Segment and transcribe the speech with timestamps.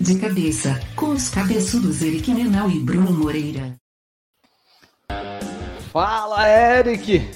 [0.00, 3.76] De cabeça, com os cabeçudos Eric Menal e Bruno Moreira.
[5.92, 7.28] Fala, Eric!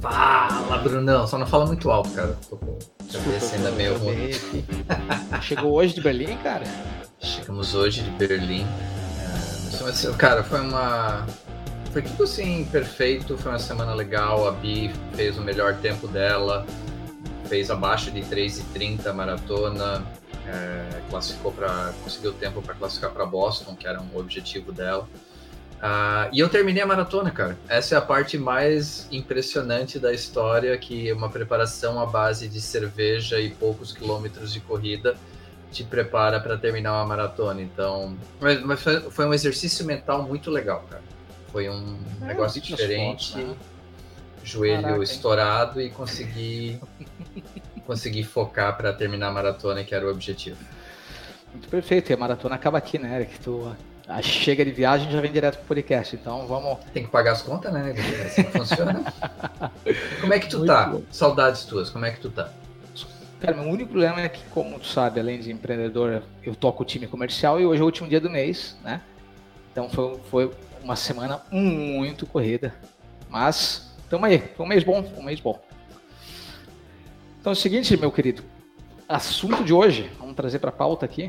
[0.00, 1.28] Fala, Brunão.
[1.28, 2.36] Só não fala muito alto, cara.
[2.50, 4.30] Tô com a cabeça ainda meio ruim.
[5.42, 6.64] Chegou hoje de Berlim, cara?
[7.20, 8.66] Chegamos hoje de Berlim.
[8.66, 11.24] É, cara, foi uma.
[11.92, 13.38] Foi tudo assim, perfeito.
[13.38, 14.48] Foi uma semana legal.
[14.48, 16.66] A Bi fez o melhor tempo dela.
[17.48, 20.04] Fez abaixo de 3,30 maratona.
[20.46, 21.92] É, classificou para.
[22.02, 25.08] Conseguiu tempo para classificar para Boston, que era um objetivo dela.
[25.82, 27.58] Uh, e eu terminei a maratona, cara.
[27.68, 33.40] Essa é a parte mais impressionante da história, que uma preparação à base de cerveja
[33.40, 35.16] e poucos quilômetros de corrida
[35.72, 37.60] te prepara para terminar uma maratona.
[37.60, 38.80] Então, mas, mas,
[39.10, 41.02] foi um exercício mental muito legal, cara.
[41.50, 43.36] Foi um é, negócio diferente.
[43.36, 43.56] Né?
[44.44, 45.88] Joelho Caraca, estourado hein?
[45.88, 46.80] e consegui
[47.86, 50.58] consegui focar para terminar a maratona, que era o objetivo.
[51.52, 52.10] Muito perfeito.
[52.10, 53.38] E a maratona acaba aqui, né, Eric?
[53.40, 53.76] Tu
[54.22, 56.78] chega de viagem já vem direto pro podcast, então vamos.
[56.92, 57.94] Tem que pagar as contas, né?
[58.26, 59.02] Assim funciona.
[60.20, 60.86] como é que tu Muito tá?
[60.86, 61.02] Bom.
[61.10, 62.50] Saudades tuas, como é que tu tá?
[63.40, 66.86] Cara, meu único problema é que, como tu sabe, além de empreendedor, eu toco o
[66.86, 69.00] time comercial e hoje é o último dia do mês, né?
[69.72, 70.50] Então foi, foi
[70.82, 72.72] uma semana muito corrida.
[73.28, 75.60] Mas, tamo aí, foi um mês bom, um mês bom.
[77.42, 78.40] Então é o seguinte, meu querido,
[79.08, 81.28] assunto de hoje, vamos trazer para pauta aqui,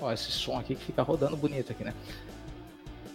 [0.00, 1.92] Ó, esse som aqui que fica rodando bonito aqui, né?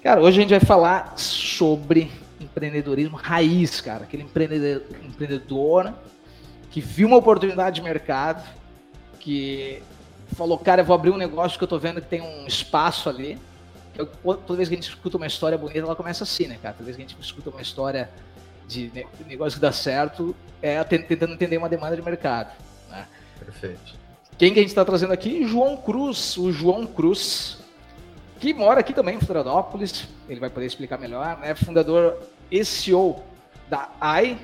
[0.04, 4.04] Cara, hoje a gente vai falar sobre empreendedorismo raiz, cara.
[4.04, 5.94] Aquele empreendedor, empreendedor
[6.70, 8.46] que viu uma oportunidade de mercado,
[9.18, 9.82] que
[10.36, 13.08] falou, cara, eu vou abrir um negócio que eu tô vendo que tem um espaço
[13.08, 13.40] ali.
[13.98, 16.74] Eu, toda vez que a gente escuta uma história bonita, ela começa assim, né, cara?
[16.74, 18.10] Toda vez que a gente escuta uma história
[18.70, 18.92] de
[19.28, 22.52] negócio que dá certo, é tentando entender uma demanda de mercado.
[22.90, 23.08] Né?
[23.40, 23.98] Perfeito.
[24.38, 25.46] Quem que a gente está trazendo aqui?
[25.46, 27.58] João Cruz, o João Cruz,
[28.40, 31.54] que mora aqui também em Florianópolis, ele vai poder explicar melhor, né?
[31.56, 33.22] Fundador e CEO
[33.68, 33.90] da
[34.24, 34.38] i,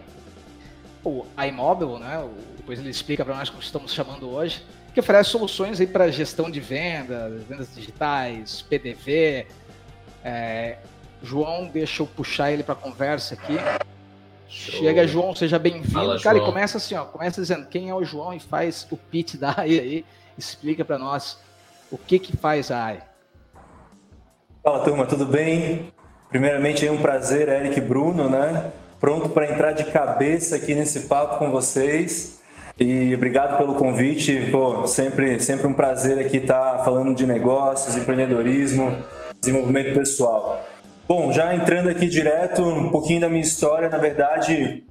[1.03, 2.27] ou iMobile, né?
[2.57, 6.49] Depois ele explica para nós como estamos chamando hoje, que oferece soluções aí para gestão
[6.49, 9.47] de vendas, vendas digitais, PDV.
[10.23, 10.77] É,
[11.21, 13.55] João, deixa eu puxar ele para a conversa aqui.
[14.47, 15.93] Chega, João, seja bem-vindo.
[16.21, 16.37] Cara, João.
[16.37, 19.51] e começa assim, ó, começa dizendo quem é o João e faz o pitch da
[19.57, 20.05] AI aí,
[20.37, 21.39] explica para nós
[21.91, 22.99] o que que faz a AI.
[24.63, 25.91] Fala, turma, tudo bem?
[26.29, 28.71] Primeiramente, é um prazer, Eric Bruno, né?
[28.99, 32.41] Pronto para entrar de cabeça aqui nesse papo com vocês.
[32.79, 34.49] E obrigado pelo convite.
[34.51, 38.97] Pô, sempre, sempre um prazer aqui estar falando de negócios, empreendedorismo,
[39.39, 40.65] desenvolvimento pessoal.
[41.07, 44.83] Bom, já entrando aqui direto, um pouquinho da minha história, na verdade,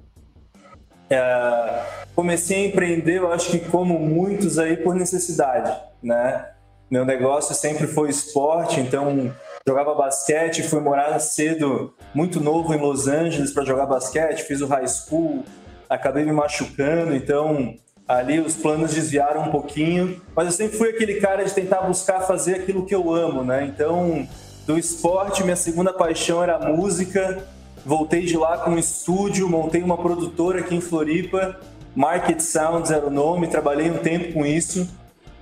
[1.11, 1.83] é,
[2.15, 6.51] comecei a empreender, eu acho que como muitos aí, por necessidade, né?
[6.89, 9.35] Meu negócio sempre foi esporte, então
[9.67, 14.69] jogava basquete, fui morar cedo, muito novo em Los Angeles para jogar basquete, fiz o
[14.69, 15.43] high school,
[15.91, 17.75] acabei me machucando, então
[18.07, 22.21] ali os planos desviaram um pouquinho, mas eu sempre fui aquele cara de tentar buscar
[22.21, 23.65] fazer aquilo que eu amo, né?
[23.65, 24.29] Então
[24.67, 27.47] do esporte, minha segunda paixão era a música.
[27.85, 31.61] Voltei de lá com um estúdio, montei uma produtora aqui em Floripa.
[31.95, 34.89] Market Sounds era o nome, trabalhei um tempo com isso.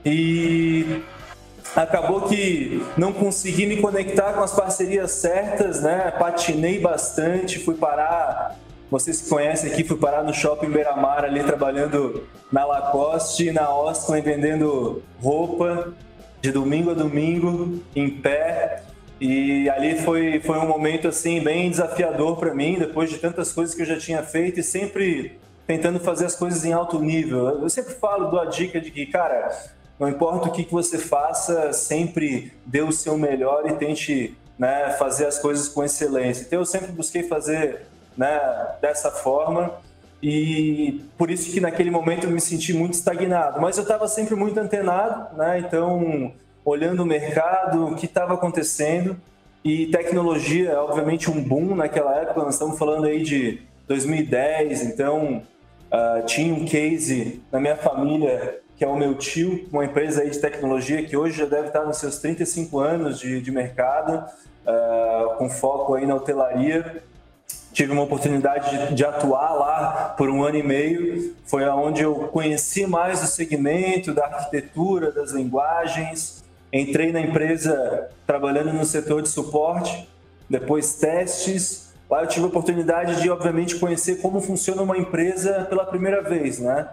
[0.04, 1.02] E
[1.74, 6.10] acabou que não consegui me conectar com as parcerias certas, né?
[6.18, 8.58] Patinei bastante, fui parar,
[8.90, 14.20] vocês que conhecem aqui, fui parar no shopping Beira-Mar ali trabalhando na Lacoste na Osclen
[14.20, 15.94] vendendo roupa
[16.42, 18.82] de domingo a domingo em pé.
[19.22, 23.72] E ali foi, foi um momento assim bem desafiador para mim, depois de tantas coisas
[23.72, 27.62] que eu já tinha feito e sempre tentando fazer as coisas em alto nível.
[27.62, 29.48] Eu sempre falo, dou a dica de que, cara,
[29.96, 34.90] não importa o que, que você faça, sempre dê o seu melhor e tente né,
[34.98, 36.42] fazer as coisas com excelência.
[36.42, 37.82] Então eu sempre busquei fazer
[38.16, 38.40] né,
[38.80, 39.72] dessa forma
[40.20, 43.60] e por isso que naquele momento eu me senti muito estagnado.
[43.60, 45.60] Mas eu estava sempre muito antenado, né?
[45.60, 46.32] Então
[46.64, 49.16] olhando o mercado, o que estava acontecendo.
[49.64, 55.42] E tecnologia obviamente um boom naquela época, nós estamos falando aí de 2010, então
[55.92, 60.30] uh, tinha um case na minha família, que é o meu tio, uma empresa aí
[60.30, 64.24] de tecnologia que hoje já deve estar nos seus 35 anos de, de mercado,
[64.66, 67.02] uh, com foco aí na hotelaria.
[67.72, 72.14] Tive uma oportunidade de, de, atuar lá por um ano e meio, foi aonde eu
[72.32, 76.41] conheci mais o segmento da arquitetura, das linguagens,
[76.72, 80.08] Entrei na empresa trabalhando no setor de suporte,
[80.48, 81.92] depois testes.
[82.10, 86.58] Lá eu tive a oportunidade de, obviamente, conhecer como funciona uma empresa pela primeira vez,
[86.58, 86.88] né?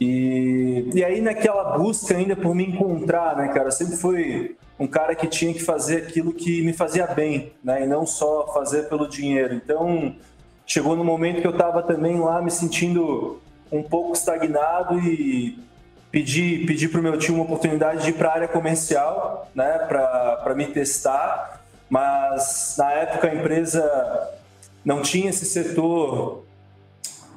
[0.00, 5.14] E, e aí naquela busca ainda por me encontrar, né, cara, sempre fui um cara
[5.14, 9.06] que tinha que fazer aquilo que me fazia bem, né, e não só fazer pelo
[9.06, 9.52] dinheiro.
[9.54, 10.16] Então,
[10.66, 15.58] chegou no momento que eu estava também lá me sentindo um pouco estagnado e
[16.10, 19.78] pedi pedi para o meu time uma oportunidade de ir para a área comercial, né,
[19.88, 24.30] para me testar, mas na época a empresa
[24.84, 26.44] não tinha esse setor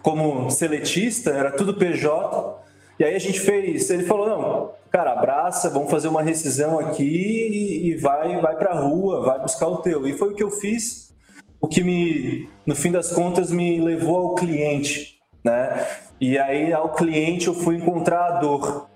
[0.01, 2.61] como seletista, era tudo PJ.
[2.99, 7.03] E aí a gente fez, ele falou, não, cara, abraça, vamos fazer uma rescisão aqui
[7.03, 10.07] e, e vai vai para a rua, vai buscar o teu.
[10.07, 11.11] E foi o que eu fiz,
[11.59, 15.87] o que me, no fim das contas, me levou ao cliente, né?
[16.23, 18.87] E aí ao cliente eu fui encontrar a dor.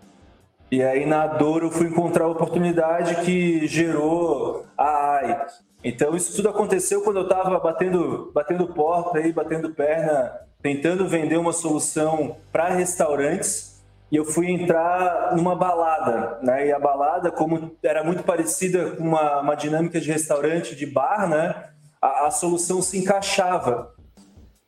[0.72, 5.46] E aí na dor eu fui encontrar a oportunidade que gerou a AI.
[5.84, 11.36] Então isso tudo aconteceu quando eu estava batendo, batendo porta aí, batendo perna tentando vender
[11.36, 16.68] uma solução para restaurantes e eu fui entrar numa balada, né?
[16.68, 21.28] E a balada, como era muito parecida com uma, uma dinâmica de restaurante, de bar,
[21.28, 21.72] né?
[22.02, 23.94] A, a, solução se encaixava.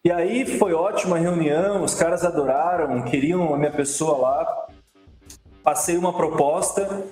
[0.04, 4.68] E aí foi ótima reunião, os caras adoraram, queriam a minha pessoa lá.
[5.64, 7.04] Passei uma proposta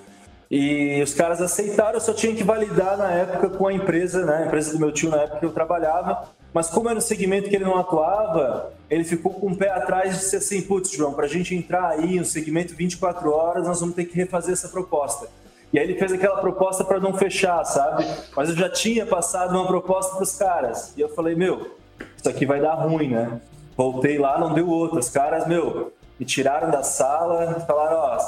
[0.50, 4.44] e os caras aceitaram, eu só tinha que validar na época com a empresa, né?
[4.44, 7.48] A empresa do meu tio na época que eu trabalhava mas como era um segmento
[7.48, 11.12] que ele não atuava, ele ficou com o pé atrás de ser assim, putz, João,
[11.12, 14.68] para a gente entrar aí no segmento 24 horas, nós vamos ter que refazer essa
[14.68, 15.28] proposta.
[15.72, 18.06] E aí ele fez aquela proposta para não fechar, sabe?
[18.34, 20.94] Mas eu já tinha passado uma proposta para os caras.
[20.96, 21.76] E eu falei, meu,
[22.18, 23.40] isso aqui vai dar ruim, né?
[23.76, 24.98] Voltei lá, não deu outra.
[24.98, 28.18] Os caras, meu, me tiraram da sala, falaram, ó,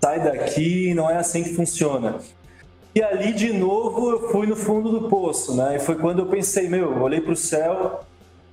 [0.00, 2.16] sai daqui, não é assim que funciona.
[2.94, 5.76] E ali de novo eu fui no fundo do poço, né?
[5.76, 8.04] E foi quando eu pensei, meu, eu olhei para o céu,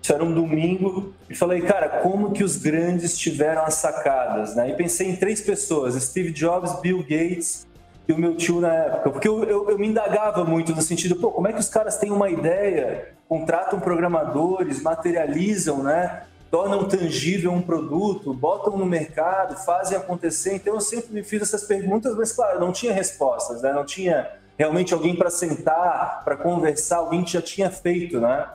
[0.01, 4.69] isso era um domingo, e falei, cara, como que os grandes tiveram as sacadas, né?
[4.69, 7.65] E pensei em três pessoas: Steve Jobs, Bill Gates
[8.07, 11.17] e o meu tio na época, porque eu, eu, eu me indagava muito no sentido,
[11.17, 16.23] pô, como é que os caras têm uma ideia, contratam programadores, materializam, né?
[16.49, 20.55] tornam tangível um produto, botam no mercado, fazem acontecer.
[20.55, 23.73] Então eu sempre me fiz essas perguntas, mas claro, não tinha respostas, né?
[23.73, 28.47] não tinha realmente alguém para sentar, para conversar, alguém que já tinha feito, né?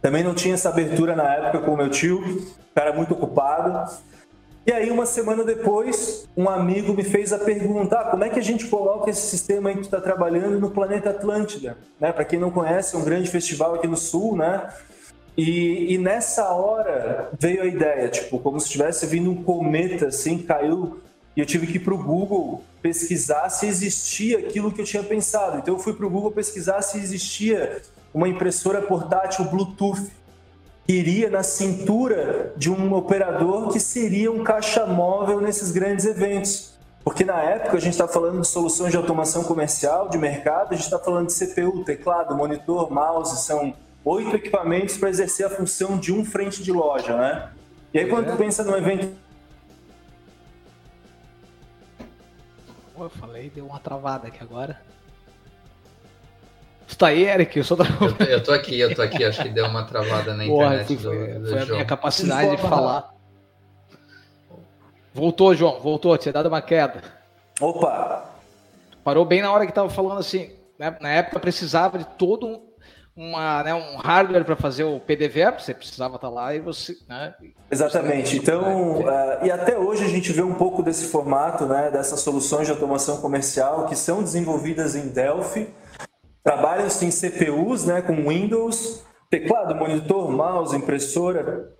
[0.00, 2.22] Também não tinha essa abertura na época com o meu tio,
[2.74, 3.90] cara muito ocupado.
[4.68, 8.38] E aí, uma semana depois, um amigo me fez a pergunta: ah, como é que
[8.38, 11.78] a gente coloca esse sistema aí que está trabalhando no planeta Atlântida?
[11.98, 12.12] Né?
[12.12, 14.68] Para quem não conhece, é um grande festival aqui no Sul, né?
[15.34, 20.36] E, e, nessa hora veio a ideia, tipo, como se tivesse vindo um cometa, assim,
[20.36, 21.00] caiu,
[21.34, 25.02] e eu tive que ir para o Google pesquisar se existia aquilo que eu tinha
[25.02, 25.56] pensado.
[25.56, 27.80] Então eu fui para o Google pesquisar se existia
[28.12, 30.10] uma impressora portátil Bluetooth
[30.88, 36.78] iria na cintura de um operador que seria um caixa móvel nesses grandes eventos.
[37.04, 40.76] Porque na época a gente está falando de soluções de automação comercial, de mercado, a
[40.76, 43.74] gente está falando de CPU, teclado, monitor, mouse, são
[44.04, 47.50] oito equipamentos para exercer a função de um frente de loja, né?
[47.92, 48.32] E aí quando é.
[48.32, 49.08] tu pensa num evento
[53.04, 54.80] eu falei, deu uma travada aqui agora.
[56.98, 57.56] Você tá aí, Eric?
[57.56, 57.84] Eu, sou da...
[57.84, 59.24] eu, tô, eu tô aqui, eu tô aqui.
[59.24, 62.56] Acho que deu uma travada na Porra, internet foi, do, do Foi a minha capacidade
[62.56, 63.14] de falar.
[65.14, 66.18] Voltou, João, voltou.
[66.18, 67.00] Tinha dado uma queda.
[67.60, 68.24] Opa!
[69.04, 70.50] Parou bem na hora que tava falando assim.
[70.76, 70.96] Né?
[71.00, 72.68] Na época precisava de todo um
[73.18, 76.96] uma, né, um hardware para fazer o PDV, você precisava estar tá lá e você.
[77.08, 77.34] Né,
[77.68, 78.36] Exatamente.
[78.36, 82.68] Então, uh, e até hoje a gente vê um pouco desse formato, né, dessas soluções
[82.68, 85.68] de automação comercial que são desenvolvidas em Delphi,
[86.48, 91.76] trabalham-se em CPUs, né, com Windows, teclado, monitor, mouse, impressora.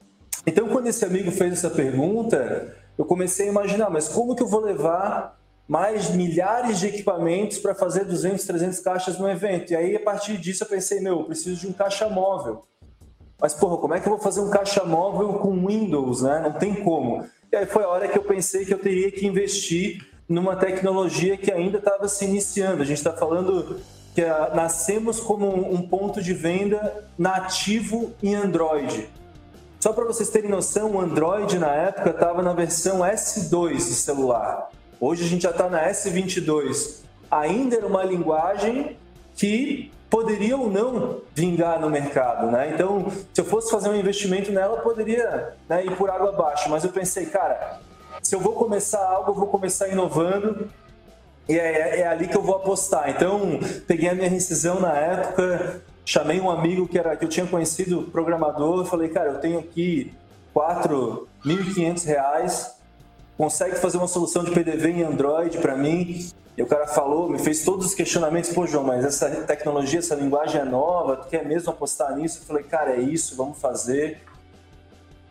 [0.46, 4.46] Então, quando esse amigo fez essa pergunta, eu comecei a imaginar, mas como que eu
[4.46, 9.72] vou levar mais milhares de equipamentos para fazer 200, 300 caixas no evento.
[9.72, 12.66] E aí, a partir disso, eu pensei, meu, eu preciso de um caixa móvel.
[13.40, 16.40] Mas, porra, como é que eu vou fazer um caixa móvel com Windows, né?
[16.44, 17.24] Não tem como.
[17.50, 21.38] E aí foi a hora que eu pensei que eu teria que investir numa tecnologia
[21.38, 22.82] que ainda estava se iniciando.
[22.82, 23.80] A gente está falando
[24.18, 29.08] que ah, nascemos como um ponto de venda nativo em Android.
[29.78, 34.70] Só para vocês terem noção, o Android na época estava na versão S2 de celular.
[34.98, 37.02] Hoje a gente já está na S22.
[37.30, 38.96] Ainda era uma linguagem
[39.36, 42.72] que poderia ou não vingar no mercado, né?
[42.74, 46.68] Então, se eu fosse fazer um investimento nela, poderia né, ir por água abaixo.
[46.68, 47.78] Mas eu pensei, cara,
[48.20, 50.68] se eu vou começar algo, eu vou começar inovando
[51.48, 53.08] e é, é, ali que eu vou apostar.
[53.10, 57.46] Então, peguei a minha rescisão na época, chamei um amigo que era que eu tinha
[57.46, 60.12] conhecido programador, falei, cara, eu tenho aqui
[60.54, 60.60] R$
[61.44, 62.78] 4.500
[63.38, 66.28] consegue fazer uma solução de PDV em Android para mim?
[66.56, 70.16] E o cara falou, me fez todos os questionamentos, pô, João, mas essa tecnologia, essa
[70.16, 72.40] linguagem é nova, tu quer mesmo apostar nisso?
[72.42, 74.20] Eu falei, cara, é isso, vamos fazer.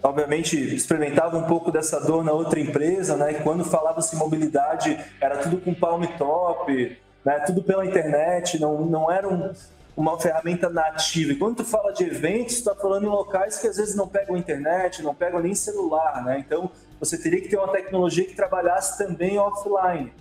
[0.01, 3.33] Obviamente, experimentava um pouco dessa dor na outra empresa, né?
[3.35, 7.39] Quando falava-se mobilidade, era tudo com palm top, né?
[7.39, 9.51] Tudo pela internet, não, não era um,
[9.95, 11.31] uma ferramenta nativa.
[11.31, 14.07] E quando tu fala de eventos, tu está falando em locais que às vezes não
[14.07, 16.37] pegam internet, não pegam nem celular, né?
[16.45, 20.13] Então, você teria que ter uma tecnologia que trabalhasse também offline.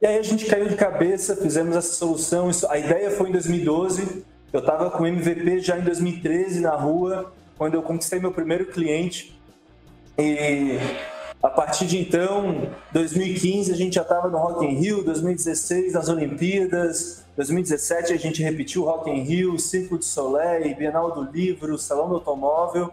[0.00, 2.50] E aí a gente caiu de cabeça, fizemos essa solução.
[2.68, 4.24] A ideia foi em 2012.
[4.52, 9.38] Eu estava com MVP já em 2013 na rua, quando eu conquistei meu primeiro cliente.
[10.16, 10.78] E
[11.42, 16.08] a partir de então, 2015 a gente já estava no Rock in Rio, 2016 nas
[16.08, 22.08] Olimpíadas, 2017 a gente repetiu Rock in Rio, Circo de Soleil, Bienal do Livro, Salão
[22.08, 22.90] do Automóvel.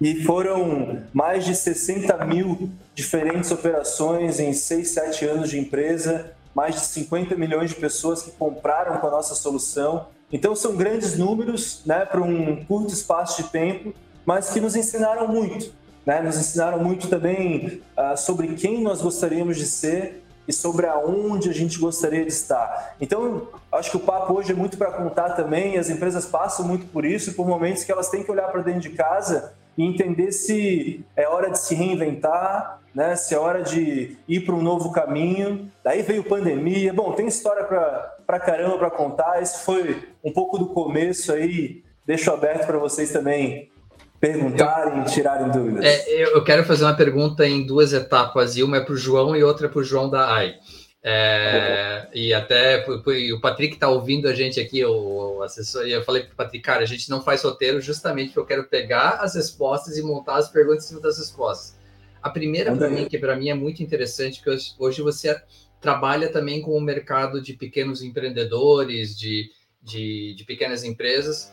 [0.00, 6.76] E foram mais de 60 mil diferentes operações em 6, 7 anos de empresa, mais
[6.76, 10.06] de 50 milhões de pessoas que compraram com a nossa solução.
[10.32, 13.94] Então, são grandes números né, para um curto espaço de tempo,
[14.26, 15.72] mas que nos ensinaram muito.
[16.04, 16.20] Né?
[16.20, 21.52] Nos ensinaram muito também uh, sobre quem nós gostaríamos de ser e sobre aonde a
[21.52, 22.96] gente gostaria de estar.
[22.98, 26.86] Então, acho que o papo hoje é muito para contar também, as empresas passam muito
[26.86, 30.32] por isso, por momentos que elas têm que olhar para dentro de casa e entender
[30.32, 33.14] se é hora de se reinventar, né?
[33.14, 35.70] se é hora de ir para um novo caminho.
[35.84, 36.92] Daí veio pandemia.
[36.92, 39.40] Bom, tem história para caramba para contar.
[39.40, 41.84] Esse foi um pouco do começo aí.
[42.04, 43.70] Deixo aberto para vocês também
[44.18, 45.84] perguntarem, tirarem dúvidas.
[45.84, 49.36] É, eu quero fazer uma pergunta em duas etapas, e uma é para o João
[49.36, 50.56] e outra para o João da AI.
[51.00, 56.24] É, e até o Patrick está ouvindo a gente aqui, o assessor, e eu falei
[56.24, 59.36] para o Patrick, cara, a gente não faz roteiro justamente porque eu quero pegar as
[59.36, 61.77] respostas e montar as perguntas em cima das respostas.
[62.22, 65.40] A primeira para mim, que para mim é muito interessante, que hoje você
[65.80, 69.50] trabalha também com o mercado de pequenos empreendedores, de,
[69.82, 71.52] de, de pequenas empresas.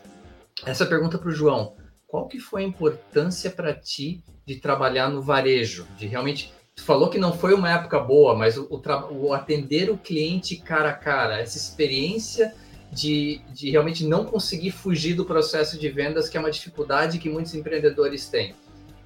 [0.64, 5.22] Essa pergunta para o João, qual que foi a importância para ti de trabalhar no
[5.22, 8.80] varejo, de realmente Tu falou que não foi uma época boa, mas o, o,
[9.14, 12.54] o, atender o cliente cara a cara, essa experiência
[12.92, 17.30] de, de realmente não conseguir fugir do processo de vendas, que é uma dificuldade que
[17.30, 18.54] muitos empreendedores têm.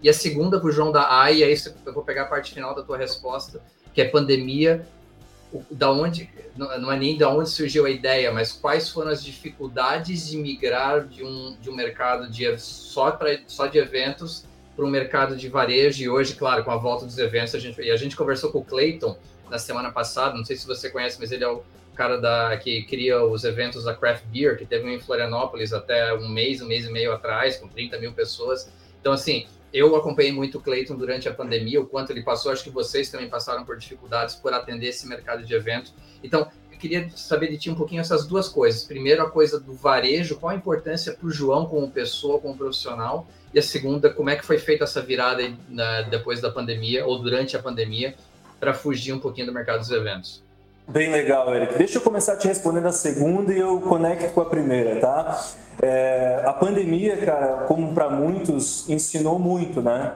[0.03, 1.55] E a segunda para o João da AI, aí
[1.85, 3.61] eu vou pegar a parte final da tua resposta,
[3.93, 4.87] que é pandemia.
[5.69, 10.29] Da onde, não é nem da onde surgiu a ideia, mas quais foram as dificuldades
[10.29, 14.45] de migrar de um, de um mercado de, só, pra, só de eventos
[14.77, 17.81] para o mercado de varejo e hoje, claro, com a volta dos eventos, a gente,
[17.83, 19.17] e a gente conversou com o Clayton
[19.51, 21.63] na semana passada, não sei se você conhece, mas ele é o
[21.95, 26.15] cara da, que cria os eventos da Craft Beer, que teve um em Florianópolis até
[26.15, 28.71] um mês, um mês e meio atrás, com 30 mil pessoas.
[29.01, 32.65] Então, assim, eu acompanhei muito o Clayton durante a pandemia, o quanto ele passou, acho
[32.65, 35.95] que vocês também passaram por dificuldades por atender esse mercado de eventos.
[36.23, 38.85] Então, eu queria saber de ti um pouquinho essas duas coisas.
[38.85, 43.27] Primeiro, a coisa do varejo, qual a importância para o João como pessoa, como profissional,
[43.53, 47.19] e a segunda, como é que foi feita essa virada na, depois da pandemia ou
[47.19, 48.15] durante a pandemia
[48.59, 50.43] para fugir um pouquinho do mercado dos eventos?
[50.87, 51.79] Bem legal, Eric.
[51.79, 55.41] Deixa eu começar te respondendo a segunda e eu conecto com a primeira, tá?
[55.83, 60.15] É, a pandemia, cara, como para muitos, ensinou muito, né?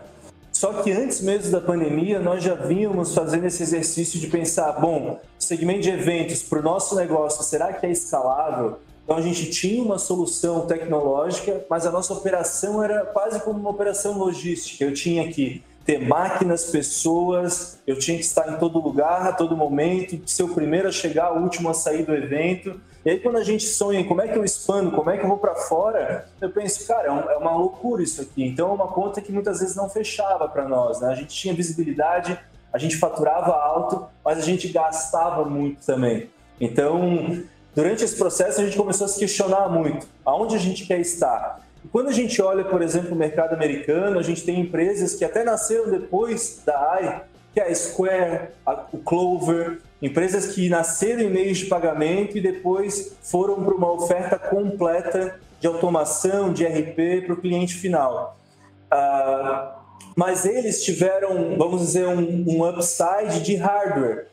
[0.52, 5.18] Só que antes mesmo da pandemia, nós já vínhamos fazendo esse exercício de pensar, bom,
[5.38, 8.78] segmento de eventos para o nosso negócio, será que é escalável?
[9.04, 13.70] Então a gente tinha uma solução tecnológica, mas a nossa operação era quase como uma
[13.70, 14.84] operação logística.
[14.84, 19.56] Eu tinha que ter máquinas, pessoas, eu tinha que estar em todo lugar, a todo
[19.56, 22.80] momento, ser o primeiro a chegar, o último a sair do evento.
[23.04, 25.24] E aí quando a gente sonha em como é que eu expando, como é que
[25.24, 28.44] eu vou para fora, eu penso, cara, é, é uma loucura isso aqui.
[28.44, 31.08] Então é uma conta que muitas vezes não fechava para nós, né?
[31.08, 32.38] A gente tinha visibilidade,
[32.72, 36.30] a gente faturava alto, mas a gente gastava muito também.
[36.60, 37.44] Então,
[37.74, 41.60] Durante esse processo, a gente começou a se questionar muito aonde a gente quer estar.
[41.84, 45.24] E quando a gente olha, por exemplo, o mercado americano, a gente tem empresas que
[45.24, 51.22] até nasceram depois da AI, que é a Square, a, o Clover, empresas que nasceram
[51.22, 57.24] em meios de pagamento e depois foram para uma oferta completa de automação, de RP
[57.24, 58.36] para o cliente final.
[58.90, 59.78] Ah,
[60.14, 64.28] mas eles tiveram, vamos dizer, um, um upside de hardware.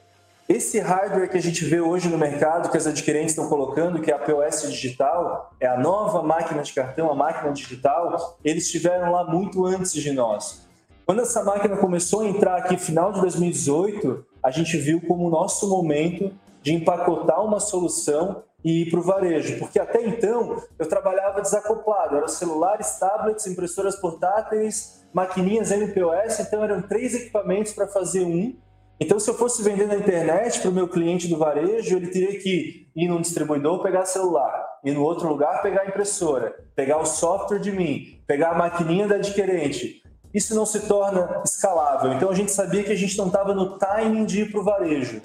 [0.49, 4.11] Esse hardware que a gente vê hoje no mercado, que as adquirentes estão colocando, que
[4.11, 9.09] é a POS digital, é a nova máquina de cartão, a máquina digital, eles estiveram
[9.09, 10.67] lá muito antes de nós.
[11.05, 15.29] Quando essa máquina começou a entrar aqui final de 2018, a gente viu como o
[15.29, 16.31] nosso momento
[16.62, 22.17] de empacotar uma solução e ir para o varejo, porque até então eu trabalhava desacoplado,
[22.17, 28.55] eram celulares, tablets, impressoras portáteis, maquininhas MPOS, então eram três equipamentos para fazer um.
[29.00, 32.39] Então, se eu fosse vender na internet para o meu cliente do varejo, ele teria
[32.39, 37.57] que ir num distribuidor pegar celular, ir no outro lugar pegar impressora, pegar o software
[37.57, 40.00] de mim, pegar a maquininha da adquirente.
[40.33, 42.13] Isso não se torna escalável.
[42.13, 44.63] Então, a gente sabia que a gente não estava no timing de ir para o
[44.63, 45.21] varejo.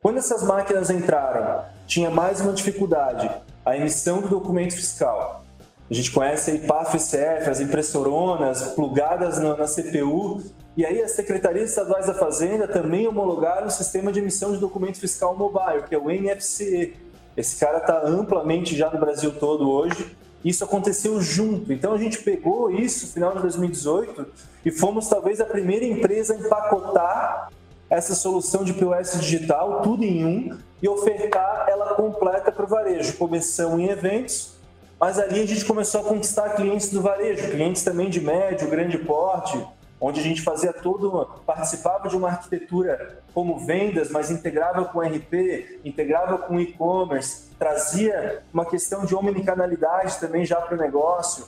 [0.00, 3.30] Quando essas máquinas entraram, tinha mais uma dificuldade,
[3.64, 5.44] a emissão do documento fiscal.
[5.90, 10.42] A gente conhece aí PAF-CF, as impressoronas plugadas na, na CPU,
[10.76, 14.98] e aí as secretarias estaduais da Fazenda também homologaram o sistema de emissão de documento
[14.98, 16.96] fiscal mobile, que é o NFCE.
[17.36, 20.16] Esse cara está amplamente já no Brasil todo hoje.
[20.44, 21.72] Isso aconteceu junto.
[21.72, 24.26] Então a gente pegou isso no final de 2018
[24.64, 27.50] e fomos talvez a primeira empresa a empacotar
[27.88, 33.18] essa solução de POS digital, tudo em um, e ofertar ela completa para o varejo.
[33.18, 34.54] Começamos em eventos,
[34.98, 38.96] mas ali a gente começou a conquistar clientes do varejo, clientes também de médio, grande
[38.96, 39.62] porte,
[40.04, 45.80] onde a gente fazia todo, participava de uma arquitetura como vendas, mas integrava com RP,
[45.84, 51.46] integrava com e-commerce, trazia uma questão de omnicanalidade também já para o negócio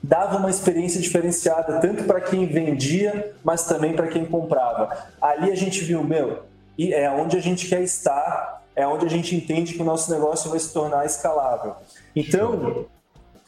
[0.00, 4.96] dava uma experiência diferenciada tanto para quem vendia, mas também para quem comprava.
[5.20, 6.44] Ali a gente viu, meu,
[6.76, 10.10] e é onde a gente quer estar, é onde a gente entende que o nosso
[10.12, 11.74] negócio vai se tornar escalável.
[12.14, 12.86] Então,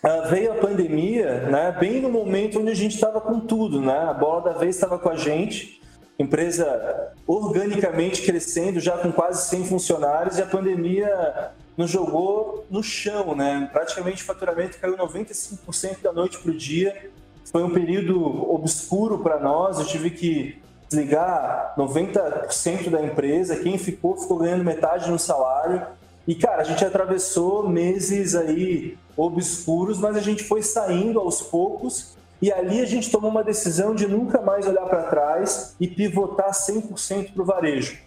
[0.02, 3.98] ah, veio a pandemia, né, bem no momento onde a gente estava com tudo, né?
[3.98, 5.80] A bola da vez estava com a gente,
[6.18, 13.34] empresa organicamente crescendo, já com quase 100 funcionários, e a pandemia nos jogou no chão,
[13.34, 13.68] né?
[13.72, 17.10] Praticamente o faturamento caiu 95% da noite para o dia.
[17.50, 19.78] Foi um período obscuro para nós.
[19.78, 23.56] Eu tive que desligar 90% da empresa.
[23.56, 25.86] Quem ficou, ficou ganhando metade no salário.
[26.30, 32.14] E, cara, a gente atravessou meses aí obscuros, mas a gente foi saindo aos poucos.
[32.40, 36.52] E ali a gente tomou uma decisão de nunca mais olhar para trás e pivotar
[36.52, 37.98] 100% para o varejo.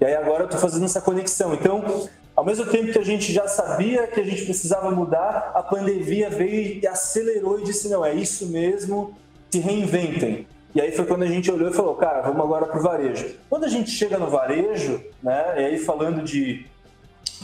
[0.00, 1.52] E aí agora eu estou fazendo essa conexão.
[1.52, 5.62] Então, ao mesmo tempo que a gente já sabia que a gente precisava mudar, a
[5.62, 9.14] pandemia veio e acelerou e disse: não, é isso mesmo,
[9.50, 10.46] se reinventem.
[10.74, 13.36] E aí foi quando a gente olhou e falou: cara, vamos agora para o varejo.
[13.50, 16.71] Quando a gente chega no varejo, né, e aí falando de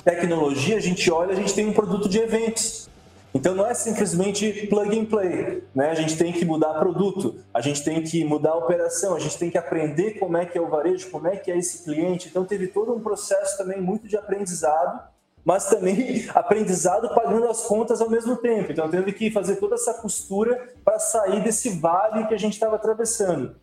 [0.02, 2.88] tecnologia, a gente olha, a gente tem um produto de eventos.
[3.34, 5.90] Então não é simplesmente plug and play, né?
[5.90, 9.38] A gente tem que mudar produto, a gente tem que mudar a operação, a gente
[9.38, 12.28] tem que aprender como é que é o varejo, como é que é esse cliente.
[12.28, 15.00] Então teve todo um processo também muito de aprendizado,
[15.44, 18.72] mas também aprendizado pagando as contas ao mesmo tempo.
[18.72, 22.76] Então teve que fazer toda essa costura para sair desse vale que a gente estava
[22.76, 23.54] atravessando.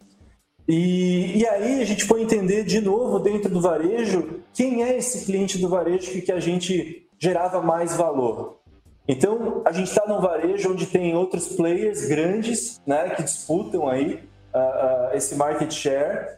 [0.68, 5.26] E, e, aí a gente foi entender de novo dentro do varejo quem é esse
[5.26, 8.60] cliente do varejo que, que a gente gerava mais valor.
[9.08, 14.16] Então, a gente está num varejo onde tem outros players grandes né, que disputam aí
[14.54, 16.38] uh, uh, esse market share.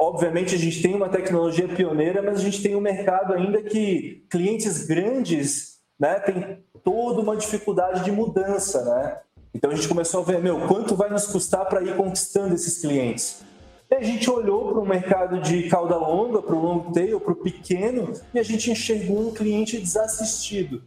[0.00, 4.24] Obviamente, a gente tem uma tecnologia pioneira, mas a gente tem um mercado ainda que
[4.30, 8.84] clientes grandes né, tem toda uma dificuldade de mudança.
[8.84, 9.18] Né?
[9.52, 12.80] Então, a gente começou a ver, meu, quanto vai nos custar para ir conquistando esses
[12.80, 13.42] clientes?
[13.90, 17.32] E a gente olhou para o mercado de cauda longa, para o long tail, para
[17.32, 20.82] o pequeno, e a gente enxergou um cliente desassistido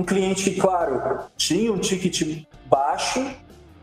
[0.00, 3.20] um cliente que, claro, tinha um ticket baixo,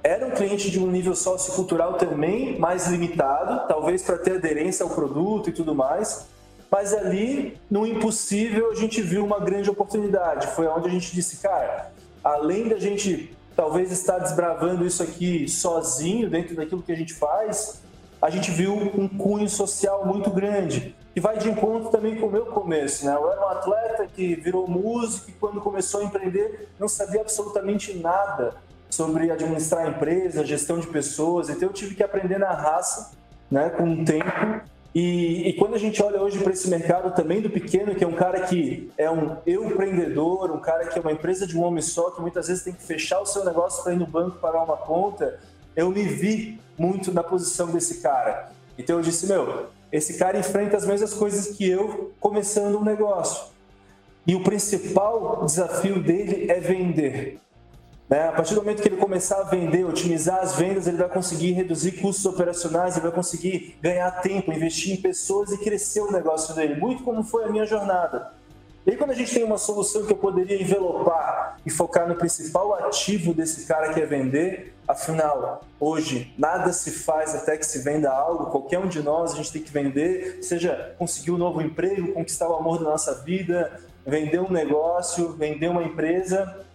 [0.03, 4.89] era um cliente de um nível sociocultural também mais limitado, talvez para ter aderência ao
[4.89, 6.27] produto e tudo mais.
[6.71, 10.47] Mas ali, no impossível, a gente viu uma grande oportunidade.
[10.47, 11.91] Foi onde a gente disse, cara,
[12.23, 17.81] além da gente talvez estar desbravando isso aqui sozinho, dentro daquilo que a gente faz,
[18.27, 22.29] a gente viu um cunho social muito grande que vai de encontro também com o
[22.29, 23.15] meu começo, né?
[23.15, 27.97] Eu era um atleta que virou músico e quando começou a empreender não sabia absolutamente
[27.97, 28.55] nada
[28.89, 33.13] sobre administrar a empresa, gestão de pessoas, então eu tive que aprender na raça,
[33.49, 34.61] né, com o tempo.
[34.93, 38.07] E, e quando a gente olha hoje para esse mercado também do pequeno, que é
[38.07, 41.81] um cara que é um empreendedor, um cara que é uma empresa de um homem
[41.81, 44.65] só, que muitas vezes tem que fechar o seu negócio para ir no banco pagar
[44.65, 45.39] uma conta,
[45.77, 48.51] eu me vi muito na posição desse cara.
[48.77, 53.47] Então eu disse, meu, esse cara enfrenta as mesmas coisas que eu começando um negócio.
[54.25, 57.39] E o principal desafio dele é vender.
[58.09, 58.27] Né?
[58.27, 61.53] A partir do momento que ele começar a vender, otimizar as vendas, ele vai conseguir
[61.53, 66.53] reduzir custos operacionais, ele vai conseguir ganhar tempo, investir em pessoas e crescer o negócio
[66.55, 66.75] dele.
[66.75, 68.36] Muito como foi a minha jornada.
[68.87, 72.15] E aí, quando a gente tem uma solução que eu poderia envelopar e focar no
[72.15, 77.79] principal ativo desse cara que é vender, afinal, hoje nada se faz até que se
[77.79, 81.61] venda algo, qualquer um de nós a gente tem que vender, seja conseguir um novo
[81.61, 86.65] emprego, conquistar o amor da nossa vida, vender um negócio, vender uma empresa,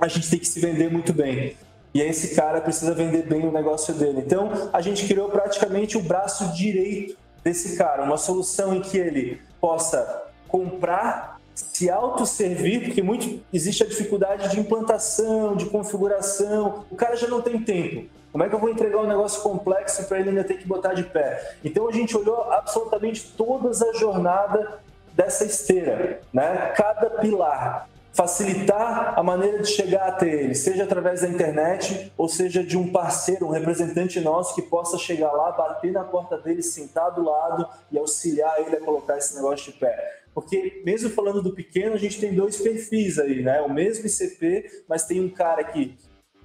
[0.00, 1.58] a gente tem que se vender muito bem.
[1.92, 4.22] e esse cara precisa vender bem o negócio dele.
[4.24, 9.42] Então, a gente criou praticamente o braço direito desse cara, uma solução em que ele
[9.60, 11.39] possa comprar,
[11.72, 17.40] se autosservir, porque muito existe a dificuldade de implantação, de configuração, o cara já não
[17.40, 18.08] tem tempo.
[18.32, 20.94] Como é que eu vou entregar um negócio complexo para ele ainda ter que botar
[20.94, 21.56] de pé?
[21.64, 24.80] Então a gente olhou absolutamente todas a jornada
[25.14, 26.72] dessa esteira, né?
[26.76, 32.62] Cada pilar facilitar a maneira de chegar até ele, seja através da internet ou seja
[32.62, 37.12] de um parceiro, um representante nosso que possa chegar lá, bater na porta dele, sentar
[37.12, 40.19] do lado e auxiliar ele a colocar esse negócio de pé.
[40.34, 43.60] Porque mesmo falando do pequeno, a gente tem dois perfis aí, né?
[43.62, 45.96] O mesmo ICP, mas tem um cara que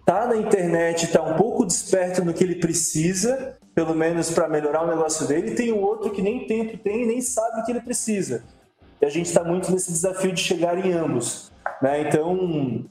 [0.05, 4.83] tá na internet, tá um pouco desperto no que ele precisa, pelo menos para melhorar
[4.83, 7.65] o negócio dele, e tem o outro que nem tempo tem e nem sabe o
[7.65, 8.43] que ele precisa.
[9.01, 11.51] E a gente está muito nesse desafio de chegar em ambos.
[11.81, 12.01] Né?
[12.01, 12.85] Então,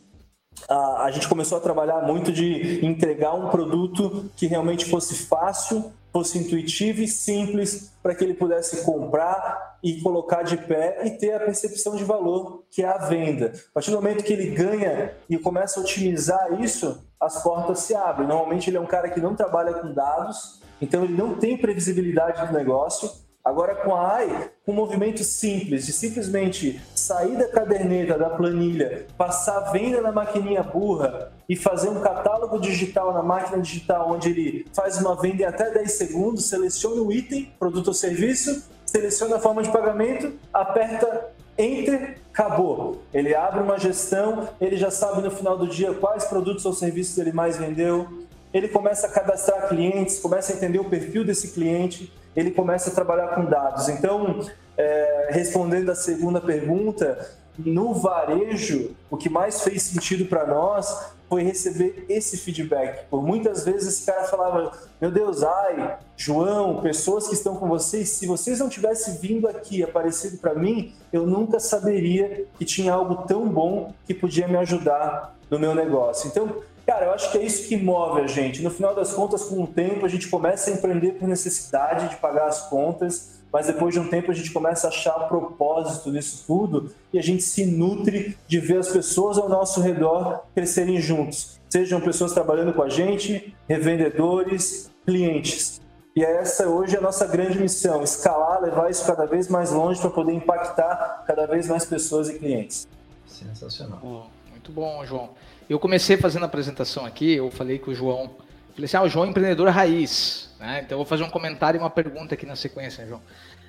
[0.69, 5.93] a, a gente começou a trabalhar muito de entregar um produto que realmente fosse fácil,
[6.15, 11.35] fosse intuitivo e simples para que ele pudesse comprar e colocar de pé e ter
[11.35, 13.53] a percepção de valor que é a venda.
[13.71, 17.97] A partir do momento que ele ganha e começa a otimizar isso, as portas se
[17.97, 18.29] abrem.
[18.29, 22.47] Normalmente ele é um cara que não trabalha com dados, então ele não tem previsibilidade
[22.47, 23.11] do negócio
[23.45, 29.07] Agora com a AI, com um movimento simples de simplesmente sair da caderneta, da planilha,
[29.19, 34.31] passar a venda na maquininha burra e fazer um catálogo digital na máquina digital onde
[34.31, 39.37] ele faz uma venda em até 10 segundos, seleciona o item, produto ou serviço, seleciona
[39.37, 43.03] a forma de pagamento, aperta Enter, acabou.
[43.13, 47.19] Ele abre uma gestão, ele já sabe no final do dia quais produtos ou serviços
[47.19, 48.09] ele mais vendeu,
[48.53, 52.95] ele começa a cadastrar clientes, começa a entender o perfil desse cliente, ele começa a
[52.95, 53.89] trabalhar com dados.
[53.89, 54.41] Então,
[54.77, 61.43] é, respondendo a segunda pergunta, no varejo, o que mais fez sentido para nós foi
[61.43, 63.07] receber esse feedback.
[63.09, 68.09] Por muitas vezes esse cara falava: Meu Deus, ai, João, pessoas que estão com vocês,
[68.11, 73.27] se vocês não tivessem vindo aqui, aparecido para mim, eu nunca saberia que tinha algo
[73.27, 76.29] tão bom que podia me ajudar no meu negócio.
[76.29, 78.63] Então, Cara, eu acho que é isso que move a gente.
[78.63, 82.17] No final das contas, com o tempo, a gente começa a empreender por necessidade de
[82.17, 86.45] pagar as contas, mas depois de um tempo a gente começa a achar propósito nisso
[86.47, 91.59] tudo e a gente se nutre de ver as pessoas ao nosso redor crescerem juntos.
[91.71, 95.81] Sejam pessoas trabalhando com a gente, revendedores, clientes.
[96.17, 100.01] E essa hoje é a nossa grande missão: escalar, levar isso cada vez mais longe
[100.01, 102.87] para poder impactar cada vez mais pessoas e clientes.
[103.27, 104.31] Sensacional.
[104.51, 105.31] Muito bom, João.
[105.69, 108.37] Eu comecei fazendo a apresentação aqui, eu falei com o João,
[108.73, 110.81] falei assim, ah, o João é empreendedor raiz, né?
[110.85, 113.23] Então eu vou fazer um comentário e uma pergunta aqui na sequência, João.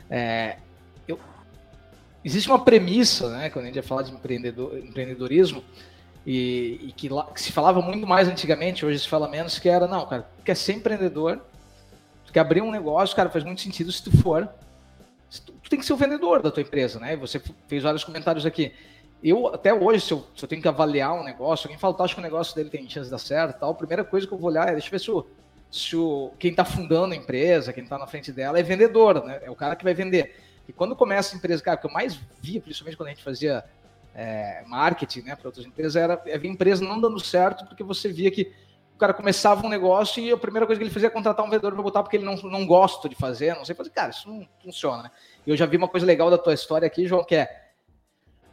[0.09, 0.57] É,
[1.07, 1.17] eu,
[2.23, 5.63] existe uma premissa, né, quando a gente vai falar de empreendedor, empreendedorismo,
[6.25, 9.69] e, e que, lá, que, se falava muito mais antigamente, hoje se fala menos, que
[9.69, 11.39] era, não, cara, tu quer ser empreendedor,
[12.25, 14.49] tu quer abrir um negócio, cara, faz muito sentido se tu for,
[15.29, 17.15] tu, tu tem que ser o vendedor da tua empresa, né?
[17.15, 18.73] Você fez vários comentários aqui
[19.29, 22.03] eu, até hoje, se eu, se eu tenho que avaliar um negócio, alguém fala, tá,
[22.03, 24.33] acho que o negócio dele tem chance de dar certo tal, a primeira coisa que
[24.33, 25.25] eu vou olhar é, deixa eu ver se, o,
[25.71, 29.39] se o, quem está fundando a empresa, quem está na frente dela, é vendedor, né?
[29.43, 30.39] É o cara que vai vender.
[30.67, 33.23] E quando começa a empresa, cara, o que eu mais via, principalmente quando a gente
[33.23, 33.63] fazia
[34.13, 38.09] é, marketing né, para outras empresas, era, era a empresa não dando certo, porque você
[38.09, 38.53] via que
[38.95, 41.49] o cara começava um negócio e a primeira coisa que ele fazia é contratar um
[41.49, 43.89] vendedor para botar porque ele não, não gosta de fazer, não sei fazer.
[43.89, 45.11] Cara, isso não funciona, né?
[45.45, 47.64] Eu já vi uma coisa legal da tua história aqui, João, que é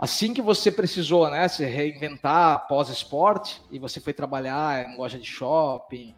[0.02, 5.24] Assim que você precisou né, se reinventar pós-esporte e você foi trabalhar em loja de
[5.24, 6.12] shopping,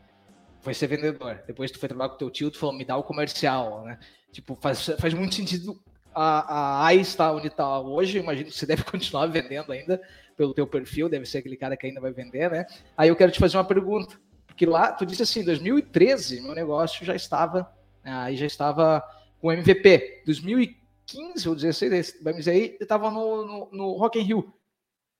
[0.62, 1.42] foi ser vendedor.
[1.46, 3.98] Depois tu foi trabalhar com teu tio, tu falou, me dá o comercial, né?
[4.32, 5.78] Tipo, faz, faz muito sentido
[6.14, 8.20] a, a AI estar onde está hoje.
[8.20, 10.00] Imagino que você deve continuar vendendo ainda
[10.34, 12.64] pelo teu perfil, deve ser aquele cara que ainda vai vender, né?
[12.96, 17.04] Aí eu quero te fazer uma pergunta, porque lá tu disse assim, 2013 meu negócio
[17.04, 17.70] já estava,
[18.02, 19.04] né, aí já estava
[19.42, 20.22] com MVP.
[20.24, 24.22] 2015 15 ou 16, vai me dizer aí, eu tava no, no, no Rock in
[24.22, 24.52] Rio.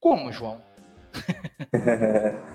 [0.00, 0.60] Como, João?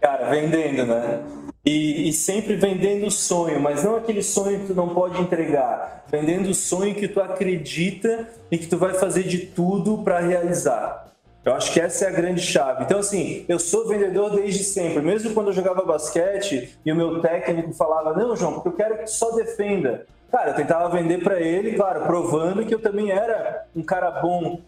[0.00, 1.22] Cara, vendendo, né?
[1.64, 6.04] E, e, sempre vendendo o sonho, mas não aquele sonho que tu não pode entregar.
[6.10, 11.12] Vendendo o sonho que tu acredita e que tu vai fazer de tudo para realizar.
[11.44, 12.84] Eu acho que essa é a grande chave.
[12.84, 15.02] Então, assim, eu sou vendedor desde sempre.
[15.02, 18.98] Mesmo quando eu jogava basquete e o meu técnico falava: Não, João, porque eu quero
[18.98, 20.06] que tu só defenda.
[20.30, 24.60] Cara, eu tentava vender para ele, claro, provando que eu também era um cara bom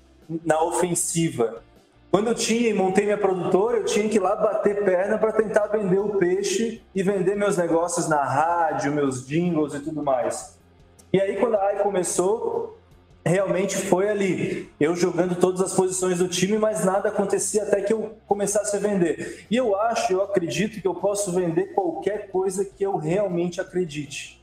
[0.44, 1.62] na ofensiva.
[2.10, 5.32] Quando eu tinha e montei minha produtora, eu tinha que ir lá bater perna para
[5.32, 10.58] tentar vender o peixe e vender meus negócios na rádio, meus jingles e tudo mais.
[11.12, 12.78] E aí, quando a AI começou,
[13.24, 17.92] realmente foi ali, eu jogando todas as posições do time, mas nada acontecia até que
[17.92, 19.46] eu começasse a vender.
[19.50, 24.39] E eu acho, eu acredito que eu posso vender qualquer coisa que eu realmente acredite.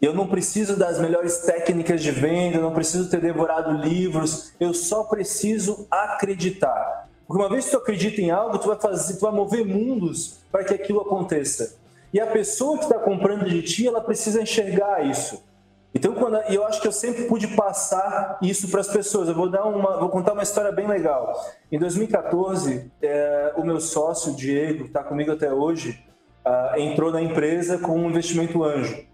[0.00, 5.04] Eu não preciso das melhores técnicas de venda, não preciso ter devorado livros, eu só
[5.04, 7.08] preciso acreditar.
[7.26, 10.40] Porque uma vez que tu acredita em algo, tu vai fazer, tu vai mover mundos
[10.50, 11.78] para que aquilo aconteça.
[12.12, 15.42] E a pessoa que está comprando de ti, ela precisa enxergar isso.
[15.94, 19.28] Então, quando eu acho que eu sempre pude passar isso para as pessoas.
[19.28, 21.34] Eu vou dar uma, vou contar uma história bem legal.
[21.70, 26.02] Em 2014, é, o meu sócio Diego, que está comigo até hoje,
[26.46, 29.09] uh, entrou na empresa com um investimento anjo.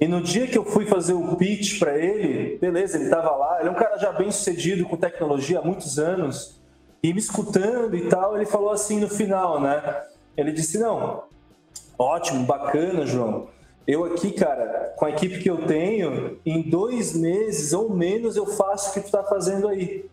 [0.00, 3.60] E no dia que eu fui fazer o pitch para ele, beleza, ele estava lá.
[3.60, 6.60] Ele é um cara já bem sucedido com tecnologia há muitos anos
[7.02, 8.36] e me escutando e tal.
[8.36, 10.02] Ele falou assim no final, né?
[10.36, 11.24] Ele disse: não,
[11.98, 13.48] ótimo, bacana, João
[13.86, 18.46] eu aqui, cara, com a equipe que eu tenho, em dois meses ou menos eu
[18.46, 20.08] faço o que tu tá fazendo aí.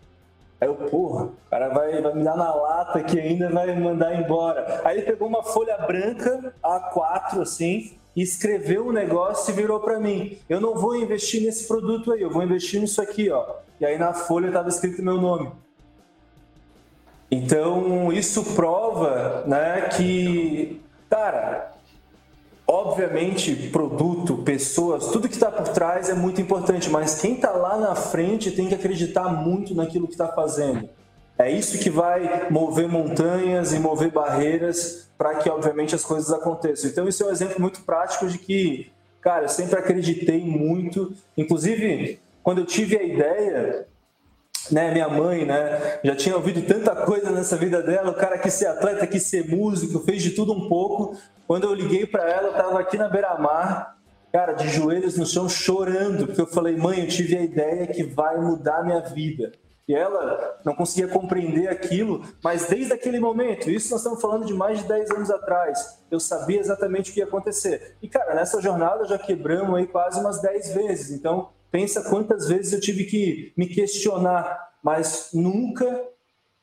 [0.59, 3.81] Aí eu, porra, o cara vai, vai me dar na lata aqui ainda vai me
[3.81, 4.81] mandar embora.
[4.83, 10.37] Aí ele pegou uma folha branca, A4, assim, escreveu um negócio e virou para mim.
[10.49, 13.55] Eu não vou investir nesse produto aí, eu vou investir nisso aqui, ó.
[13.79, 15.51] E aí na folha estava escrito meu nome.
[17.29, 21.71] Então, isso prova, né, que, cara,
[22.73, 27.77] Obviamente, produto, pessoas, tudo que está por trás é muito importante, mas quem está lá
[27.77, 30.87] na frente tem que acreditar muito naquilo que está fazendo.
[31.41, 36.87] É isso que vai mover montanhas e mover barreiras para que, obviamente, as coisas aconteçam.
[36.87, 41.11] Então, isso é um exemplo muito prático de que, cara, eu sempre acreditei muito.
[41.35, 43.87] Inclusive, quando eu tive a ideia,
[44.69, 48.53] né, minha mãe, né, já tinha ouvido tanta coisa nessa vida dela, o cara quis
[48.53, 51.17] ser atleta, quis ser músico, fez de tudo um pouco.
[51.47, 53.97] Quando eu liguei para ela, eu estava aqui na beira-mar,
[54.31, 58.03] cara, de joelhos no chão, chorando, porque eu falei, mãe, eu tive a ideia que
[58.03, 59.53] vai mudar minha vida.
[59.87, 64.53] E ela não conseguia compreender aquilo, mas desde aquele momento, isso nós estamos falando de
[64.53, 67.97] mais de 10 anos atrás, eu sabia exatamente o que ia acontecer.
[68.01, 71.11] E, cara, nessa jornada já quebramos aí quase umas 10 vezes.
[71.11, 76.11] Então, pensa quantas vezes eu tive que me questionar, mas nunca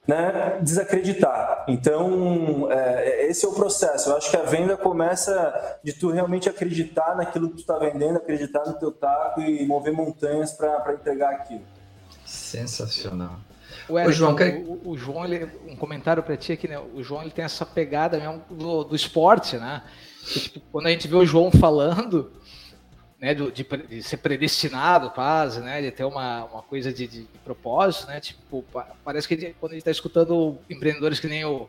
[0.09, 1.67] né, desacreditar.
[1.69, 4.09] Então, é, esse é o processo.
[4.09, 8.17] Eu acho que a venda começa de tu realmente acreditar naquilo que tu está vendendo,
[8.17, 11.65] acreditar no teu taco e mover montanhas para entregar aquilo.
[12.29, 13.41] Sensacional.
[13.89, 16.79] O, Eric, o João, o, o, João ele, um comentário para ti aqui, né?
[16.79, 19.83] O João ele tem essa pegada mesmo do, do esporte, né?
[20.25, 22.31] Que, tipo, quando a gente vê o João falando,
[23.19, 27.39] né, de, de, ser predestinado quase, né, de ter uma, uma coisa de, de, de
[27.43, 28.65] propósito, né, tipo,
[29.03, 31.69] parece que ele, quando a gente está escutando empreendedores que nem o,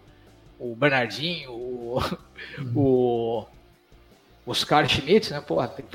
[0.60, 2.00] o Bernardinho, o,
[2.76, 3.46] o
[4.50, 5.86] Oscar Schmidt, né, porra, tem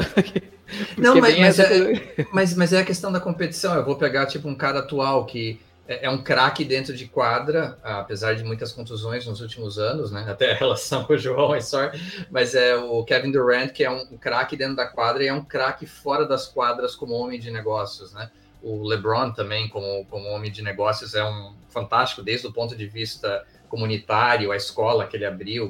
[0.97, 4.49] Não, mas, mas, é, mas, mas é a questão da competição, eu vou pegar, tipo,
[4.49, 9.27] um cara atual que é, é um craque dentro de quadra, apesar de muitas contusões
[9.27, 10.25] nos últimos anos, né?
[10.29, 11.90] Até a relação com o João e só,
[12.31, 15.33] mas é o Kevin Durant, que é um, um craque dentro da quadra e é
[15.33, 18.31] um craque fora das quadras como homem de negócios, né?
[18.62, 22.87] O LeBron também, como, como homem de negócios, é um fantástico desde o ponto de
[22.87, 25.69] vista comunitário, a escola que ele abriu,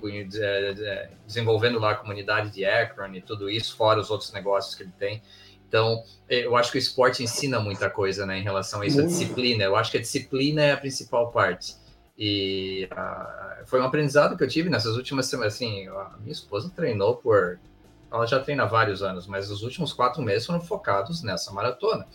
[1.27, 4.93] desenvolvendo lá a comunidade de Akron e tudo isso, fora os outros negócios que ele
[4.99, 5.23] tem.
[5.67, 9.01] Então, é, eu acho que o esporte ensina muita coisa, né, em relação a isso,
[9.01, 9.65] a disciplina.
[9.65, 11.77] Eu acho que a disciplina é a principal parte.
[12.17, 15.55] E uh, foi um aprendizado que eu tive nessas últimas semanas.
[15.55, 17.59] Assim, a minha esposa treinou por.
[18.13, 22.07] Ela já treina há vários anos, mas os últimos quatro meses foram focados nessa maratona.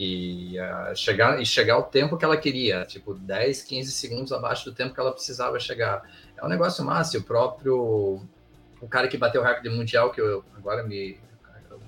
[0.00, 4.64] E, uh, chegar, e chegar ao tempo que ela queria, tipo 10, 15 segundos abaixo
[4.64, 6.08] do tempo que ela precisava chegar.
[6.36, 7.18] É um negócio massa.
[7.18, 8.22] O próprio.
[8.80, 11.18] O cara que bateu o recorde mundial, que eu agora me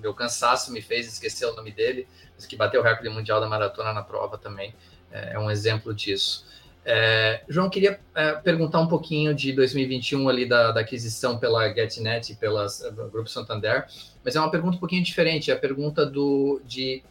[0.00, 3.46] meu cansaço me fez esquecer o nome dele, mas que bateu o recorde mundial da
[3.46, 4.74] maratona na prova também,
[5.12, 6.46] é, é um exemplo disso.
[6.84, 12.32] É, João, queria é, perguntar um pouquinho de 2021 ali da, da aquisição pela GetNet
[12.32, 12.58] e pelo
[13.10, 13.86] Grupo Santander,
[14.24, 17.02] mas é uma pergunta um pouquinho diferente, é a pergunta do de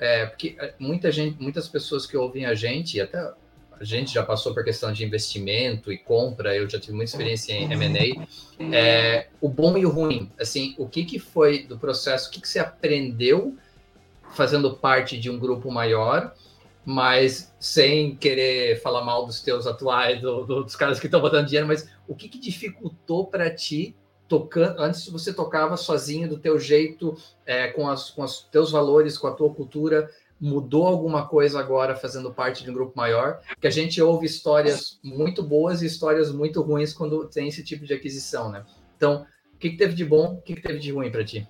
[0.00, 4.12] é, porque é, muita gente, muitas pessoas que ouvem a gente, e até a gente
[4.12, 8.26] já passou por questão de investimento e compra, eu já tive muita experiência em M&A,
[8.74, 12.40] é, o bom e o ruim, assim, o que, que foi do processo, o que,
[12.40, 13.56] que você aprendeu
[14.32, 16.34] fazendo parte de um grupo maior,
[16.84, 21.46] mas sem querer falar mal dos teus atuais, do, do, dos caras que estão botando
[21.46, 23.94] dinheiro, mas o que, que dificultou para ti
[24.30, 29.18] tocando, antes você tocava sozinho do teu jeito, é, com, as, com os teus valores,
[29.18, 30.08] com a tua cultura,
[30.40, 35.00] mudou alguma coisa agora fazendo parte de um grupo maior, que a gente ouve histórias
[35.02, 38.64] muito boas e histórias muito ruins quando tem esse tipo de aquisição, né?
[38.96, 41.46] Então, o que, que teve de bom, o que, que teve de ruim para ti?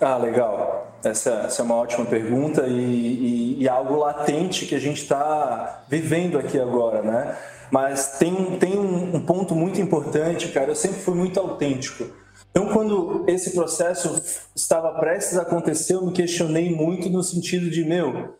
[0.00, 0.98] Ah, legal.
[1.04, 5.84] Essa, essa é uma ótima pergunta e, e, e algo latente que a gente está
[5.88, 7.38] vivendo aqui agora, né?
[7.74, 10.70] Mas tem, tem um, um ponto muito importante, cara.
[10.70, 12.04] Eu sempre fui muito autêntico.
[12.52, 14.22] Então, quando esse processo
[14.54, 18.38] estava prestes a acontecer, eu me questionei muito no sentido de, meu,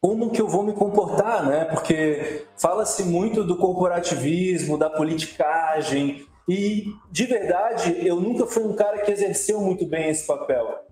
[0.00, 1.64] como que eu vou me comportar, né?
[1.64, 8.98] Porque fala-se muito do corporativismo, da politicagem, e de verdade, eu nunca fui um cara
[8.98, 10.85] que exerceu muito bem esse papel.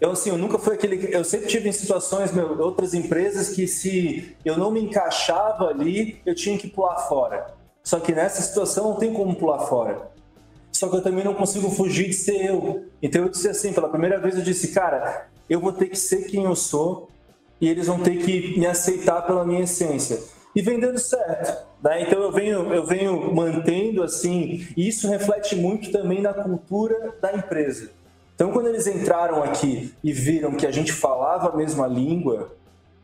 [0.00, 3.66] Eu assim, eu nunca fui aquele, eu sempre tive em situações, meu, outras empresas que
[3.66, 7.54] se eu não me encaixava ali, eu tinha que pular fora.
[7.82, 10.10] Só que nessa situação não tem como pular fora.
[10.70, 12.84] Só que eu também não consigo fugir de ser eu.
[13.02, 16.26] Então eu disse assim, pela primeira vez eu disse, cara, eu vou ter que ser
[16.26, 17.08] quem eu sou
[17.60, 20.20] e eles vão ter que me aceitar pela minha essência.
[20.54, 21.66] E vem dando certo.
[21.82, 22.02] Né?
[22.02, 27.32] Então eu venho, eu venho mantendo assim, e isso reflete muito também na cultura da
[27.32, 27.90] empresa.
[28.38, 32.54] Então, quando eles entraram aqui e viram que a gente falava a mesma língua,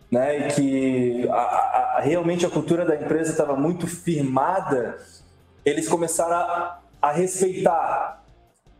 [0.08, 4.96] né, e que a, a, realmente a cultura da empresa estava muito firmada,
[5.64, 8.22] eles começaram a, a respeitar.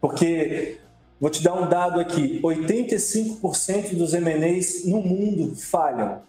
[0.01, 0.79] Porque,
[1.21, 6.23] vou te dar um dado aqui: 85% dos MNEs no mundo falham.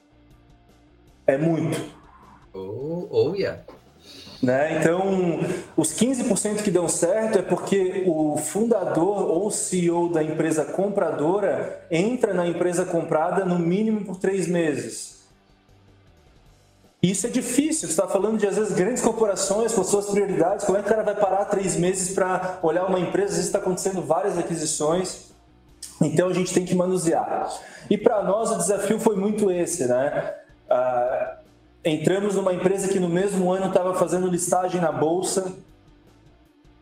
[1.28, 1.80] É muito.
[2.52, 3.62] Oh, oh yeah.
[4.46, 4.78] Né?
[4.80, 5.40] Então,
[5.76, 12.32] os 15% que dão certo é porque o fundador ou CEO da empresa compradora entra
[12.32, 15.26] na empresa comprada no mínimo por três meses.
[17.02, 20.64] Isso é difícil, você está falando de, às vezes, grandes corporações com suas prioridades.
[20.64, 23.42] Como é que o cara vai parar três meses para olhar uma empresa?
[23.42, 25.32] Está acontecendo várias aquisições.
[26.00, 27.50] Então, a gente tem que manusear.
[27.90, 30.34] E para nós, o desafio foi muito esse, né?
[30.70, 31.38] Ah,
[31.86, 35.54] entramos numa empresa que no mesmo ano estava fazendo listagem na bolsa,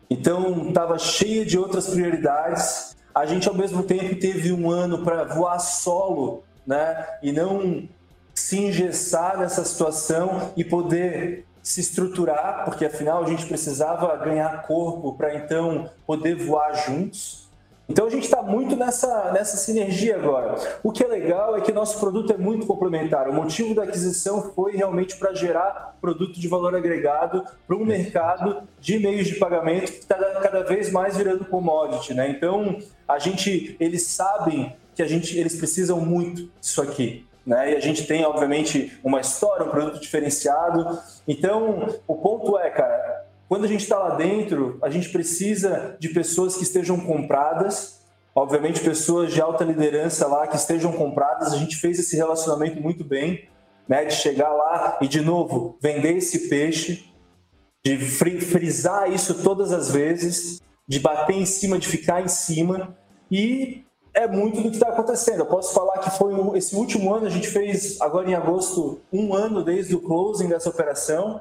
[0.08, 2.96] então estava cheia de outras prioridades.
[3.14, 7.06] A gente ao mesmo tempo teve um ano para voar solo, né?
[7.22, 7.86] E não
[8.34, 15.14] se engessar nessa situação e poder se estruturar, porque afinal a gente precisava ganhar corpo
[15.14, 17.43] para então poder voar juntos.
[17.88, 20.54] Então a gente está muito nessa, nessa sinergia agora.
[20.82, 23.28] O que é legal é que nosso produto é muito complementar.
[23.28, 28.66] O motivo da aquisição foi realmente para gerar produto de valor agregado para um mercado
[28.80, 32.14] de meios de pagamento que está cada vez mais virando commodity.
[32.14, 32.30] Né?
[32.30, 37.26] Então a gente, eles sabem que a gente, eles precisam muito disso aqui.
[37.46, 37.72] Né?
[37.72, 40.98] E a gente tem, obviamente, uma história, um produto diferenciado.
[41.28, 43.23] Então, o ponto é, cara,
[43.54, 48.00] quando a gente está lá dentro, a gente precisa de pessoas que estejam compradas,
[48.34, 51.52] obviamente pessoas de alta liderança lá que estejam compradas.
[51.52, 53.48] A gente fez esse relacionamento muito bem,
[53.86, 54.06] né?
[54.06, 57.08] De chegar lá e de novo vender esse peixe,
[57.84, 62.98] de frisar isso todas as vezes, de bater em cima, de ficar em cima
[63.30, 65.42] e é muito do que está acontecendo.
[65.42, 69.32] Eu posso falar que foi esse último ano a gente fez agora em agosto um
[69.32, 71.40] ano desde o closing dessa operação.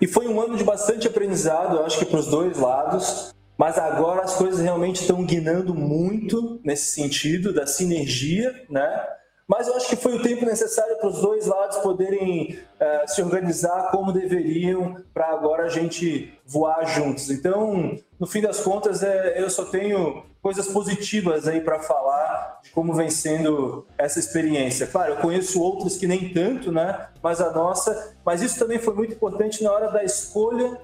[0.00, 3.78] E foi um ano de bastante aprendizado, eu acho que para os dois lados, mas
[3.78, 9.06] agora as coisas realmente estão guinando muito nesse sentido da sinergia, né?
[9.48, 13.22] Mas eu acho que foi o tempo necessário para os dois lados poderem uh, se
[13.22, 17.30] organizar como deveriam para agora a gente voar juntos.
[17.30, 22.70] Então, no fim das contas, é, eu só tenho coisas positivas aí para falar de
[22.70, 24.86] como vem sendo essa experiência.
[24.88, 27.08] Claro, eu conheço outros que nem tanto, né?
[27.22, 30.76] Mas a nossa, mas isso também foi muito importante na hora da escolha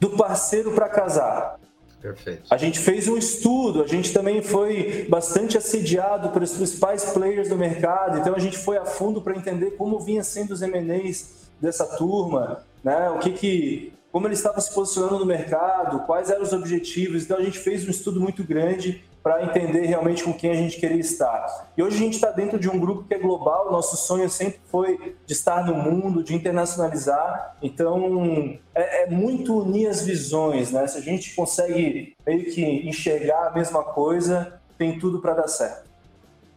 [0.00, 1.58] do parceiro para casar.
[2.00, 2.42] Perfeito.
[2.50, 7.56] A gente fez um estudo, a gente também foi bastante assediado pelos principais players do
[7.56, 11.84] mercado, então a gente foi a fundo para entender como vinha sendo os M&As dessa
[11.96, 13.10] turma, né?
[13.10, 17.24] O que que como eles estavam se posicionando no mercado, quais eram os objetivos.
[17.24, 20.78] Então a gente fez um estudo muito grande para entender realmente com quem a gente
[20.78, 21.72] queria estar.
[21.76, 24.60] E hoje a gente está dentro de um grupo que é global, nosso sonho sempre
[24.66, 27.56] foi de estar no mundo, de internacionalizar.
[27.60, 30.86] Então é, é muito unir as visões, né?
[30.86, 35.90] Se a gente consegue meio que enxergar a mesma coisa, tem tudo para dar certo.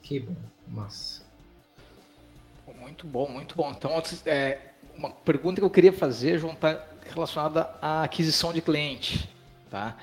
[0.03, 0.35] Que bom,
[0.67, 1.23] massa.
[2.79, 3.71] Muito bom, muito bom.
[3.71, 4.59] Então, é,
[4.95, 9.27] uma pergunta que eu queria fazer, João, tá relacionada à aquisição de cliente.
[9.71, 9.95] Tá?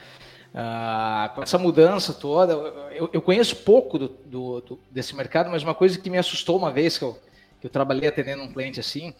[0.58, 2.54] Ah, com essa mudança toda,
[2.94, 6.56] eu, eu conheço pouco do, do, do, desse mercado, mas uma coisa que me assustou
[6.56, 7.18] uma vez que eu,
[7.60, 9.12] que eu trabalhei atendendo um cliente assim,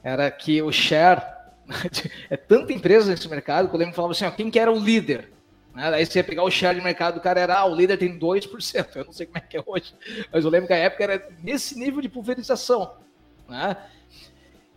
[0.00, 1.20] era que o share,
[2.30, 4.70] é tanta empresa nesse mercado, que eu lembro que falava assim, ó, quem que era
[4.70, 5.32] o líder?
[5.74, 5.88] Né?
[5.92, 8.16] Aí você ia pegar o share de mercado do cara, era, ah, o líder tem
[8.16, 9.92] 2%, eu não sei como é que é hoje,
[10.32, 12.94] mas eu lembro que a época era nesse nível de pulverização.
[13.48, 13.76] Né?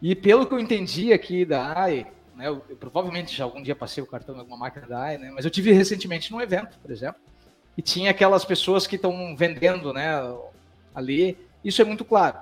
[0.01, 2.07] E pelo que eu entendi aqui da AI,
[2.39, 2.47] né?
[2.47, 5.31] Eu, eu, provavelmente já algum dia passei o cartão em alguma máquina da AI, né?
[5.35, 7.21] Mas eu tive recentemente num evento, por exemplo,
[7.77, 10.09] e tinha aquelas pessoas que estão vendendo, né,
[10.95, 11.37] ali.
[11.63, 12.37] Isso é muito claro.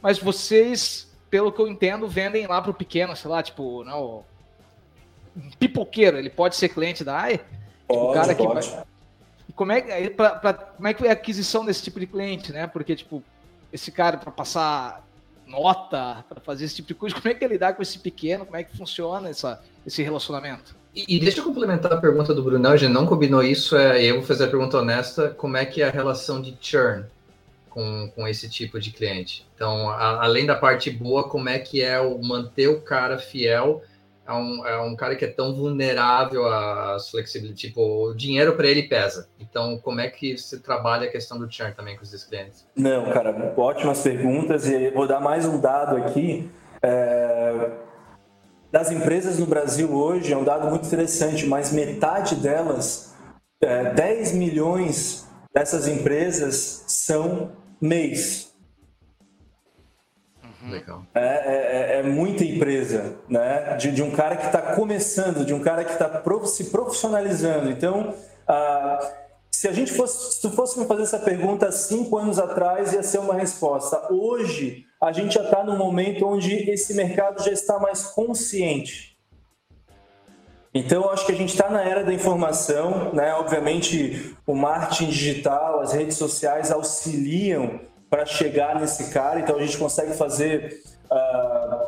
[0.00, 4.24] Mas vocês, pelo que eu entendo, vendem lá para o pequeno, sei lá, tipo, não,
[5.36, 7.38] um pipoqueiro, ele pode ser cliente da AI?
[7.86, 8.70] Pode, tipo, o cara que pode.
[8.70, 8.84] Vai...
[9.54, 12.66] Como é, pra, pra, como é que é a aquisição desse tipo de cliente, né?
[12.66, 13.22] Porque, tipo,
[13.70, 15.06] esse cara, para passar
[15.52, 18.46] nota, para fazer esse tipo de coisa, como é que ele lidar com esse pequeno,
[18.46, 20.74] como é que funciona essa, esse relacionamento?
[20.94, 24.02] E, e deixa eu complementar a pergunta do Brunão, a gente não combinou isso, é,
[24.02, 27.04] eu vou fazer a pergunta honesta, como é que é a relação de churn
[27.68, 29.46] com, com esse tipo de cliente?
[29.54, 33.82] Então, a, além da parte boa, como é que é o manter o cara fiel
[34.26, 38.68] é um, é um cara que é tão vulnerável às flexibilidades, tipo, o dinheiro para
[38.68, 39.28] ele pesa.
[39.38, 42.66] Então, como é que você trabalha a questão do churn também com os clientes?
[42.76, 46.48] Não, cara, ótimas perguntas e vou dar mais um dado aqui.
[46.82, 47.70] É...
[48.70, 53.14] Das empresas no Brasil hoje, é um dado muito interessante, mas metade delas,
[53.60, 58.51] é, 10 milhões dessas empresas são MEIs.
[60.72, 61.02] Legal.
[61.14, 63.76] É, é, é, é, muita empresa, né?
[63.76, 67.70] De, de um cara que está começando, de um cara que está prof, se profissionalizando.
[67.70, 68.14] Então,
[68.48, 68.98] ah,
[69.50, 73.02] se a gente fosse, se tu fosse me fazer essa pergunta cinco anos atrás, ia
[73.02, 74.12] ser uma resposta.
[74.12, 79.12] Hoje, a gente já está num momento onde esse mercado já está mais consciente.
[80.74, 83.34] Então, acho que a gente está na era da informação, né?
[83.34, 87.78] Obviamente, o marketing digital, as redes sociais auxiliam
[88.12, 89.40] para chegar nesse cara.
[89.40, 91.86] Então a gente consegue fazer, uh,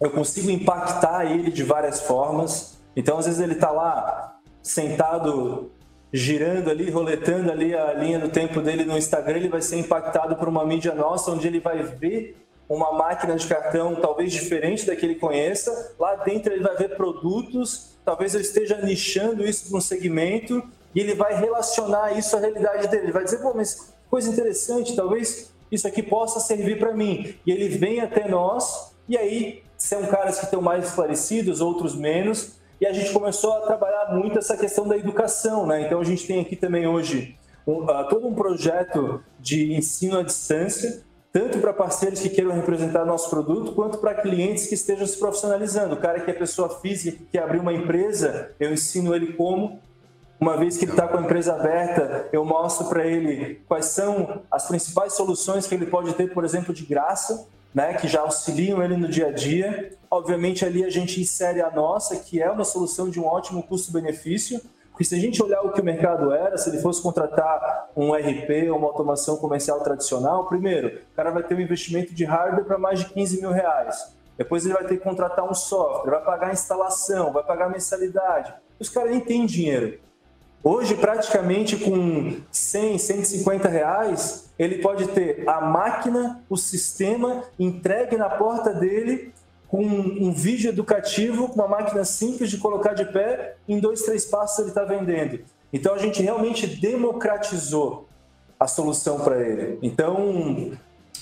[0.00, 2.78] eu consigo impactar ele de várias formas.
[2.94, 5.72] Então às vezes ele está lá sentado
[6.12, 10.36] girando ali, roletando ali a linha do tempo dele no Instagram, ele vai ser impactado
[10.36, 12.36] por uma mídia nossa, onde ele vai ver
[12.68, 15.96] uma máquina de cartão talvez diferente da que ele conheça.
[15.98, 20.62] Lá dentro ele vai ver produtos, talvez eu esteja nichando isso para um segmento
[20.94, 23.06] e ele vai relacionar isso à realidade dele.
[23.06, 27.34] Ele vai dizer, pô, mas coisa interessante, talvez isso aqui possa servir para mim.
[27.46, 32.58] E ele vem até nós, e aí são caras que estão mais esclarecidos, outros menos,
[32.80, 35.82] e a gente começou a trabalhar muito essa questão da educação, né?
[35.82, 37.36] Então a gente tem aqui também hoje
[37.66, 41.02] um, uh, todo um projeto de ensino à distância,
[41.32, 45.94] tanto para parceiros que queiram representar nosso produto, quanto para clientes que estejam se profissionalizando.
[45.94, 49.80] O cara que é pessoa física, que quer abrir uma empresa, eu ensino ele como,
[50.40, 54.42] uma vez que ele está com a empresa aberta, eu mostro para ele quais são
[54.50, 58.82] as principais soluções que ele pode ter, por exemplo, de graça, né, que já auxiliam
[58.82, 59.92] ele no dia a dia.
[60.10, 64.60] Obviamente, ali a gente insere a nossa, que é uma solução de um ótimo custo-benefício,
[64.90, 68.12] porque se a gente olhar o que o mercado era, se ele fosse contratar um
[68.12, 72.64] RP ou uma automação comercial tradicional, primeiro, o cara vai ter um investimento de hardware
[72.64, 74.12] para mais de 15 mil reais.
[74.36, 77.68] Depois ele vai ter que contratar um software, vai pagar a instalação, vai pagar a
[77.68, 78.52] mensalidade.
[78.78, 80.00] Os caras nem têm dinheiro.
[80.62, 88.28] Hoje, praticamente com 100, 150 reais, ele pode ter a máquina, o sistema entregue na
[88.28, 89.32] porta dele
[89.68, 94.24] com um vídeo educativo, com uma máquina simples de colocar de pé, em dois, três
[94.24, 95.40] passos ele está vendendo.
[95.72, 98.08] Então a gente realmente democratizou
[98.58, 99.78] a solução para ele.
[99.82, 100.72] Então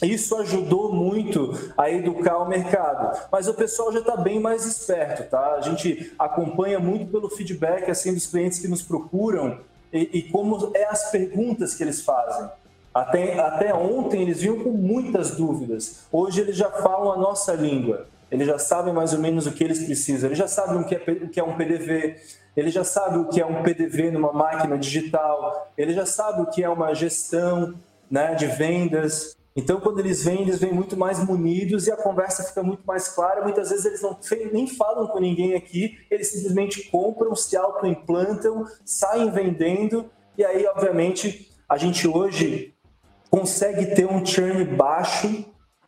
[0.02, 5.30] isso ajudou muito a educar o mercado, mas o pessoal já está bem mais esperto,
[5.30, 5.54] tá?
[5.54, 9.58] A gente acompanha muito pelo feedback assim dos clientes que nos procuram
[9.92, 12.48] e, e como é as perguntas que eles fazem.
[12.92, 16.06] Até, até ontem eles vinham com muitas dúvidas.
[16.10, 18.06] Hoje eles já falam a nossa língua.
[18.30, 20.28] Eles já sabem mais ou menos o que eles precisam.
[20.28, 22.16] Eles já sabem o que é, o que é um PDV.
[22.56, 25.70] Eles já sabem o que é um PDV numa máquina digital.
[25.76, 27.74] Eles já sabem o que é uma gestão
[28.10, 29.36] né, de vendas.
[29.56, 33.08] Então, quando eles vêm, eles vêm muito mais munidos e a conversa fica muito mais
[33.08, 33.42] clara.
[33.42, 34.18] Muitas vezes eles não
[34.52, 40.10] nem falam com ninguém aqui, eles simplesmente compram, se autoimplantam, saem vendendo.
[40.36, 42.74] E aí, obviamente, a gente hoje
[43.30, 45.46] consegue ter um churn baixo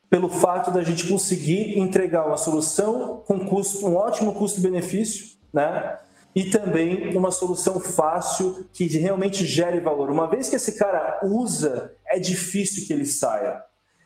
[0.08, 5.98] pelo fato da gente conseguir entregar uma solução com custo, um ótimo custo-benefício, né?
[6.38, 10.08] E também uma solução fácil que realmente gere valor.
[10.08, 13.60] Uma vez que esse cara usa, é difícil que ele saia.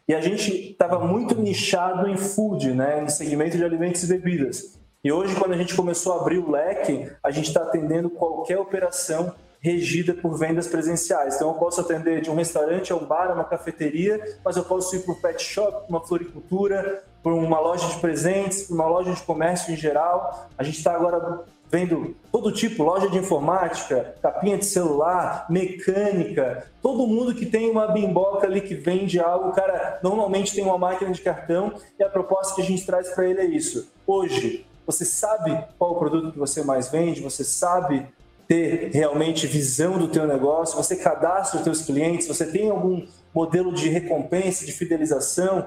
[0.08, 4.78] E a gente estava muito nichado em food, né, no segmento de alimentos e bebidas.
[5.04, 8.58] E hoje, quando a gente começou a abrir o leque, a gente está atendendo qualquer
[8.58, 11.34] operação regida por vendas presenciais.
[11.34, 14.64] Então, eu posso atender de um restaurante a um bar, a uma cafeteria, mas eu
[14.64, 18.86] posso ir para um pet shop, uma floricultura, para uma loja de presentes, para uma
[18.86, 20.48] loja de comércio em geral.
[20.56, 27.06] A gente está agora vendo todo tipo, loja de informática, capinha de celular, mecânica, todo
[27.06, 31.10] mundo que tem uma bimboca ali que vende algo, o cara normalmente tem uma máquina
[31.10, 33.90] de cartão e a proposta que a gente traz para ele é isso.
[34.06, 38.06] Hoje, você sabe qual o produto que você mais vende, você sabe
[38.46, 43.72] ter realmente visão do teu negócio, você cadastra os teus clientes, você tem algum modelo
[43.72, 45.66] de recompensa, de fidelização,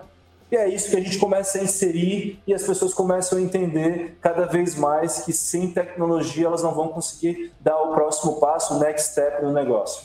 [0.52, 4.18] e é isso que a gente começa a inserir e as pessoas começam a entender
[4.22, 8.80] cada vez mais que sem tecnologia elas não vão conseguir dar o próximo passo, o
[8.80, 10.04] next step no negócio.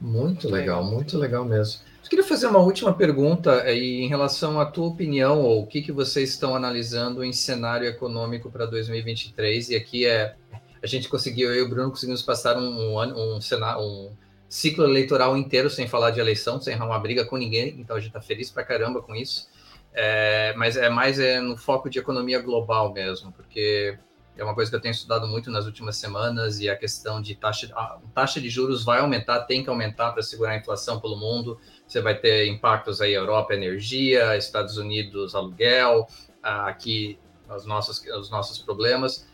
[0.00, 1.80] Muito legal, muito legal mesmo.
[2.02, 5.80] Eu queria fazer uma última pergunta aí em relação à tua opinião ou o que,
[5.80, 9.70] que vocês estão analisando em cenário econômico para 2023.
[9.70, 10.34] E aqui é
[10.82, 14.10] a gente conseguiu, eu e o Bruno conseguimos passar um, um, um, um
[14.54, 18.10] ciclo eleitoral inteiro sem falar de eleição, sem uma briga com ninguém, então a gente
[18.10, 19.48] está feliz pra caramba com isso.
[19.92, 23.98] É, mas é mais é, no foco de economia global mesmo, porque
[24.36, 27.34] é uma coisa que eu tenho estudado muito nas últimas semanas e a questão de
[27.34, 31.16] taxa, a taxa de juros vai aumentar, tem que aumentar para segurar a inflação pelo
[31.16, 31.58] mundo.
[31.84, 36.06] Você vai ter impactos aí Europa, energia, Estados Unidos, aluguel,
[36.40, 39.26] aqui os nossos, os nossos problemas.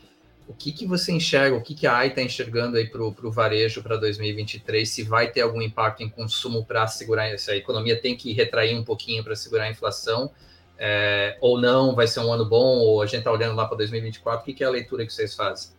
[0.47, 3.31] O que, que você enxerga, o que, que a AI está enxergando aí para o
[3.31, 4.87] varejo para 2023?
[4.87, 8.77] Se vai ter algum impacto em consumo para segurar, se a economia tem que retrair
[8.77, 10.29] um pouquinho para segurar a inflação,
[10.77, 13.77] é, ou não, vai ser um ano bom, ou a gente está olhando lá para
[13.77, 15.71] 2024, o que, que é a leitura que vocês fazem?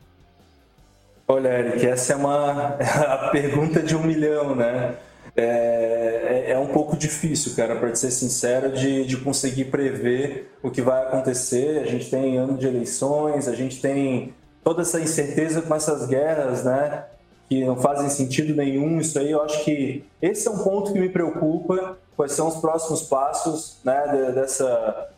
[1.26, 4.96] Olha, Eric, essa é uma a pergunta de um milhão, né?
[5.34, 10.70] É, é, é um pouco difícil, cara, para ser sincero, de, de conseguir prever o
[10.70, 11.80] que vai acontecer.
[11.80, 16.64] A gente tem ano de eleições, a gente tem toda essa incerteza com essas guerras,
[16.64, 17.04] né?
[17.48, 18.98] Que não fazem sentido nenhum.
[18.98, 21.98] Isso aí, eu acho que esse é um ponto que me preocupa.
[22.16, 24.32] Quais são os próximos passos, né?
[24.34, 25.08] Dessa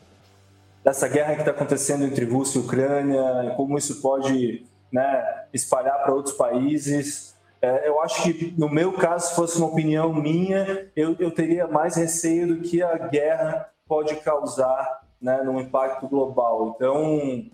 [0.84, 5.44] dessa guerra que está acontecendo entre Rússia e Ucrânia, como isso pode, né?
[5.52, 7.34] Espalhar para outros países.
[7.62, 11.66] É, eu acho que no meu caso, se fosse uma opinião minha, eu, eu teria
[11.66, 15.42] mais receio do que a guerra pode causar, né?
[15.42, 16.74] No impacto global.
[16.76, 17.46] Então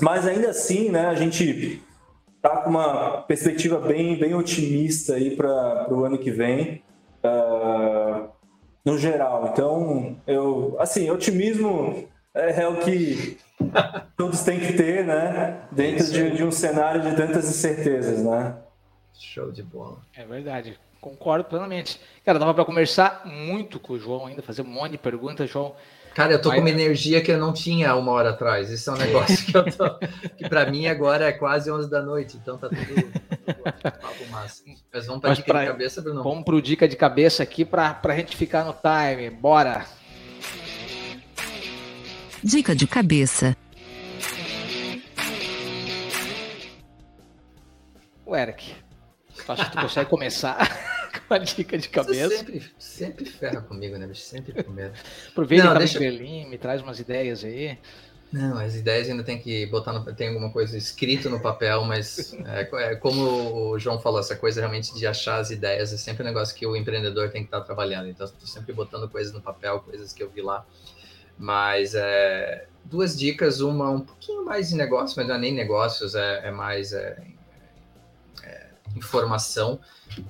[0.00, 1.82] mas ainda assim, né, a gente
[2.40, 6.82] tá com uma perspectiva bem, bem otimista aí para o ano que vem,
[7.24, 8.28] uh,
[8.84, 9.50] no geral.
[9.52, 13.38] Então, eu, assim, otimismo é, é o que
[14.16, 18.56] todos têm que ter, né, dentro de, de, um cenário de tantas incertezas, né?
[19.14, 19.98] Show de bola.
[20.16, 20.78] É verdade.
[21.00, 22.00] Concordo plenamente.
[22.24, 25.74] Cara, dava para conversar muito com o João ainda, fazer um monte de perguntas, João.
[26.14, 26.58] Cara, eu tô Mas...
[26.58, 28.70] com uma energia que eu não tinha uma hora atrás.
[28.70, 29.98] Esse é um negócio que eu tô.
[30.36, 32.84] que para mim agora é quase 11 da noite, então tá tudo.
[32.84, 34.62] tudo massa.
[34.92, 35.60] Mas vamos para dica pra...
[35.60, 36.22] de cabeça, Bruno?
[36.22, 39.30] Vamos pro dica de cabeça aqui para a gente ficar no time.
[39.30, 39.86] Bora!
[42.42, 43.56] Dica de cabeça.
[48.26, 48.74] O Eric,
[49.44, 50.58] tu acha que tu consegue começar?
[51.32, 52.28] uma dica de cabeça.
[52.28, 54.22] Você sempre, sempre ferra comigo, né, bicho?
[54.22, 54.92] Sempre primeiro.
[55.28, 55.98] Aproveita que tá deixa...
[55.98, 57.78] em Berlim, me traz umas ideias aí.
[58.32, 62.32] Não, as ideias ainda tem que botar no, tem alguma coisa escrito no papel, mas
[62.46, 66.22] é, é, como o João falou, essa coisa realmente de achar as ideias é sempre
[66.22, 68.08] um negócio que o empreendedor tem que estar trabalhando.
[68.08, 70.64] Então, estou sempre botando coisas no papel, coisas que eu vi lá.
[71.38, 76.14] Mas é, duas dicas, uma um pouquinho mais de negócio, mas não é nem negócios,
[76.14, 77.22] é, é mais é,
[78.44, 78.66] é
[78.96, 79.78] informação.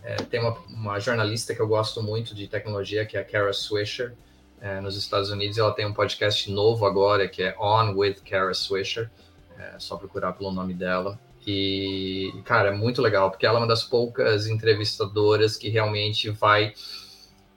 [0.03, 3.53] É, tem uma, uma, jornalista que eu gosto muito de tecnologia, que é a Kara
[3.53, 4.14] Swisher,
[4.61, 5.59] é, nos Estados Unidos.
[5.59, 9.11] Ela tem um podcast novo agora, que é On with Kara Swisher.
[9.59, 11.18] É só procurar pelo nome dela.
[11.47, 16.72] E, cara, é muito legal, porque ela é uma das poucas entrevistadoras que realmente vai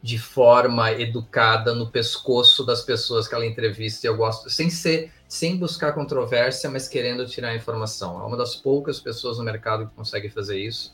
[0.02, 4.06] de forma educada no pescoço das pessoas que ela entrevista.
[4.06, 8.22] E eu gosto, sem ser, sem buscar controvérsia, mas querendo tirar informação.
[8.22, 10.94] É uma das poucas pessoas no mercado que consegue fazer isso.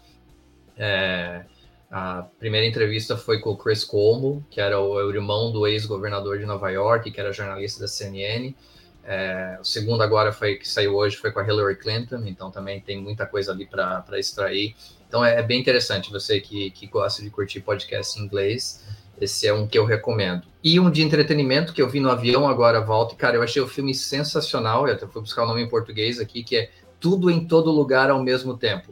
[0.83, 1.45] É,
[1.91, 6.39] a primeira entrevista foi com o Chris Cuomo, que era o, o irmão do ex-governador
[6.39, 8.55] de Nova York, que era jornalista da CNN.
[9.03, 12.81] É, o segundo agora foi que saiu hoje foi com a Hillary Clinton, então também
[12.81, 14.75] tem muita coisa ali para extrair.
[15.07, 18.83] Então é, é, bem interessante você que, que gosta de curtir podcast em inglês.
[19.19, 20.47] Esse é um que eu recomendo.
[20.63, 23.67] E um de entretenimento que eu vi no avião agora volta, cara, eu achei o
[23.67, 24.87] filme sensacional.
[24.87, 28.09] Eu até fui buscar o nome em português aqui, que é Tudo em Todo Lugar
[28.09, 28.91] ao Mesmo Tempo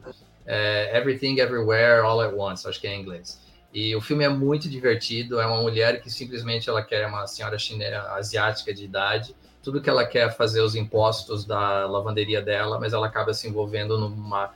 [0.50, 3.40] é, Everything Everywhere All at Once, acho que é em inglês.
[3.72, 7.60] E o filme é muito divertido, é uma mulher que simplesmente ela quer uma senhora
[7.60, 12.80] chinesa asiática de idade, tudo que ela quer é fazer os impostos da lavanderia dela,
[12.80, 14.52] mas ela acaba se envolvendo numa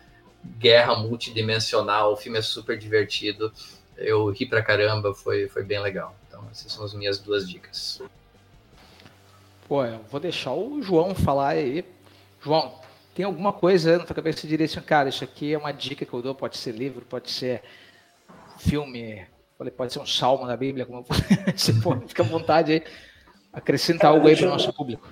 [0.58, 2.14] guerra multidimensional.
[2.14, 3.54] O filme é super divertido.
[3.96, 6.16] Eu ri pra caramba, foi, foi bem legal.
[6.28, 8.02] Então, essas são as minhas duas dicas.
[9.68, 11.86] Pô, eu vou deixar o João falar aí.
[12.42, 12.74] João,
[13.14, 16.14] tem alguma coisa na tua cabeça diria assim, cara, isso aqui é uma dica que
[16.14, 17.62] eu dou, pode ser livro, pode ser
[18.58, 19.26] filme,
[19.78, 21.06] pode ser um salmo na Bíblia, como
[21.56, 22.84] você pode, fica à vontade aí,
[24.02, 25.08] algo aí para o nosso público.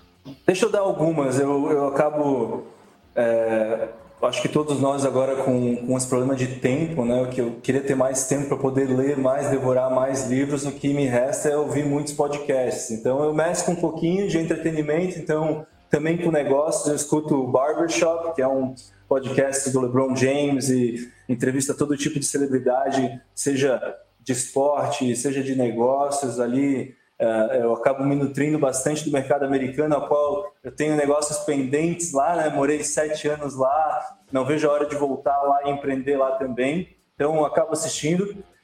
[0.46, 2.68] Deixa eu dar algumas, eu, eu acabo
[3.16, 3.90] é,
[4.28, 7.82] acho que todos nós agora com, com esse problema de tempo, né, que eu queria
[7.82, 11.58] ter mais tempo para poder ler mais, devorar mais livros, o que me resta é
[11.58, 12.92] ouvir muitos podcasts.
[12.92, 18.34] Então eu mesclo um pouquinho de entretenimento, então também com negócios eu escuto o Barbershop,
[18.34, 18.74] que é um
[19.10, 25.54] podcast do LeBron James e entrevista todo tipo de celebridade, seja de esporte, seja de
[25.54, 26.96] negócios ali.
[27.20, 32.14] É, eu acabo me nutrindo bastante do mercado americano, a qual eu tenho negócios pendentes
[32.14, 32.50] lá, né?
[32.50, 36.96] Morei sete anos lá, não vejo a hora de voltar lá e empreender lá também.
[37.14, 38.24] Então, acabo assistindo.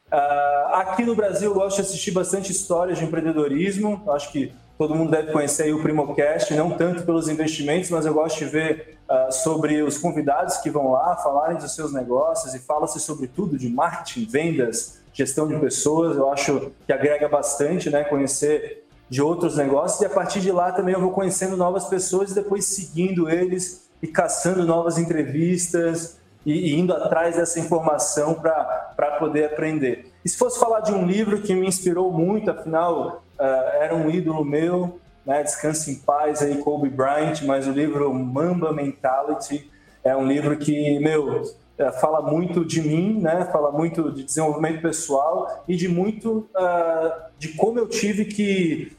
[0.09, 4.01] Uh, aqui no Brasil, eu gosto de assistir bastante histórias de empreendedorismo.
[4.09, 8.37] Acho que todo mundo deve conhecer o Primocast, não tanto pelos investimentos, mas eu gosto
[8.37, 12.99] de ver uh, sobre os convidados que vão lá falarem dos seus negócios e fala-se
[12.99, 18.03] sobre tudo de marketing, vendas, gestão de pessoas, eu acho que agrega bastante, né?
[18.03, 22.31] Conhecer de outros negócios e a partir de lá também eu vou conhecendo novas pessoas
[22.31, 29.17] e depois seguindo eles e caçando novas entrevistas e, e indo atrás dessa informação para
[29.17, 30.11] poder aprender.
[30.23, 34.09] E se fosse falar de um livro que me inspirou muito, afinal uh, era um
[34.09, 35.43] ídolo meu, né?
[35.43, 39.69] Descanse em paz aí, Kobe Bryant, mas o livro Mamba Mentality
[40.03, 41.43] é um livro que, meu,
[41.77, 43.47] é, fala muito de mim, né?
[43.51, 48.95] Fala muito de desenvolvimento pessoal e de muito uh, de como eu tive que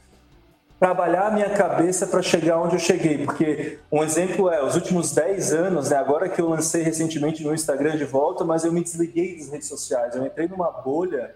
[0.79, 3.25] trabalhar a minha cabeça para chegar onde eu cheguei.
[3.25, 7.53] Porque um exemplo é, os últimos 10 anos, né, agora que eu lancei recentemente no
[7.53, 10.15] Instagram de volta, mas eu me desliguei das redes sociais.
[10.15, 11.35] Eu entrei numa bolha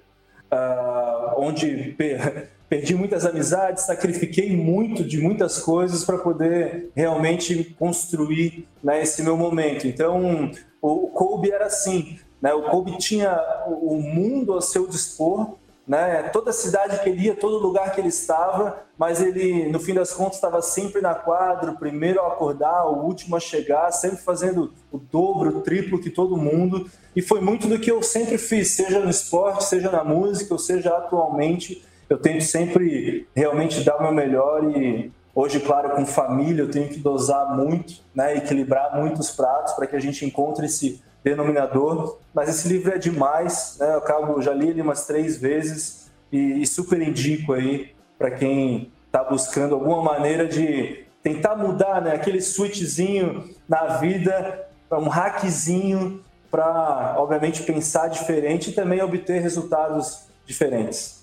[0.49, 1.97] uh, onde
[2.73, 9.37] perdi muitas amizades, sacrifiquei muito de muitas coisas para poder realmente construir né, esse meu
[9.37, 9.85] momento.
[9.85, 10.49] Então,
[10.81, 12.51] o Kobe era assim, né?
[12.51, 15.53] O Kobe tinha o mundo ao seu dispor,
[15.87, 16.23] né?
[16.33, 20.11] Toda cidade que ele ia, todo lugar que ele estava, mas ele, no fim das
[20.11, 24.73] contas, estava sempre na quadra, o primeiro a acordar, o último a chegar, sempre fazendo
[24.91, 26.89] o dobro, o triplo que todo mundo.
[27.15, 30.59] E foi muito do que eu sempre fiz, seja no esporte, seja na música, ou
[30.59, 31.85] seja atualmente.
[32.09, 36.87] Eu tento sempre realmente dar o meu melhor e Hoje, claro, com família, eu tenho
[36.87, 42.19] que dosar muito, né, equilibrar muitos pratos para que a gente encontre esse denominador.
[42.31, 43.93] Mas esse livro é demais, né?
[43.93, 48.91] Eu acabo, já li ele umas três vezes e, e super indico aí para quem
[49.07, 57.15] está buscando alguma maneira de tentar mudar, né, aquele switchzinho na vida, um hackzinho para,
[57.17, 61.22] obviamente, pensar diferente e também obter resultados diferentes.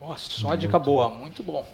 [0.00, 1.66] Nossa, só dica boa, muito bom.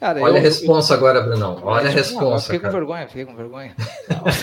[0.00, 1.60] Cara, Olha eu, a resposta eu, agora, Brunão.
[1.62, 2.52] Olha a resposta.
[2.52, 2.72] fiquei cara.
[2.72, 3.76] com vergonha, fiquei com vergonha.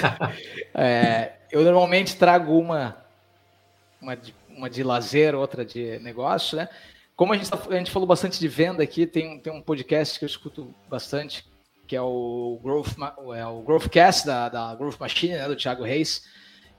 [0.74, 2.98] é, eu normalmente trago uma,
[4.02, 6.70] uma, de, uma de lazer, outra de negócio, né?
[7.16, 10.18] Como a gente, tá, a gente falou bastante de venda aqui, tem, tem um podcast
[10.18, 11.46] que eu escuto bastante,
[11.86, 12.96] que é o Growth,
[13.36, 16.24] é o Growthcast da, da Growth Machine, né, do Thiago Reis,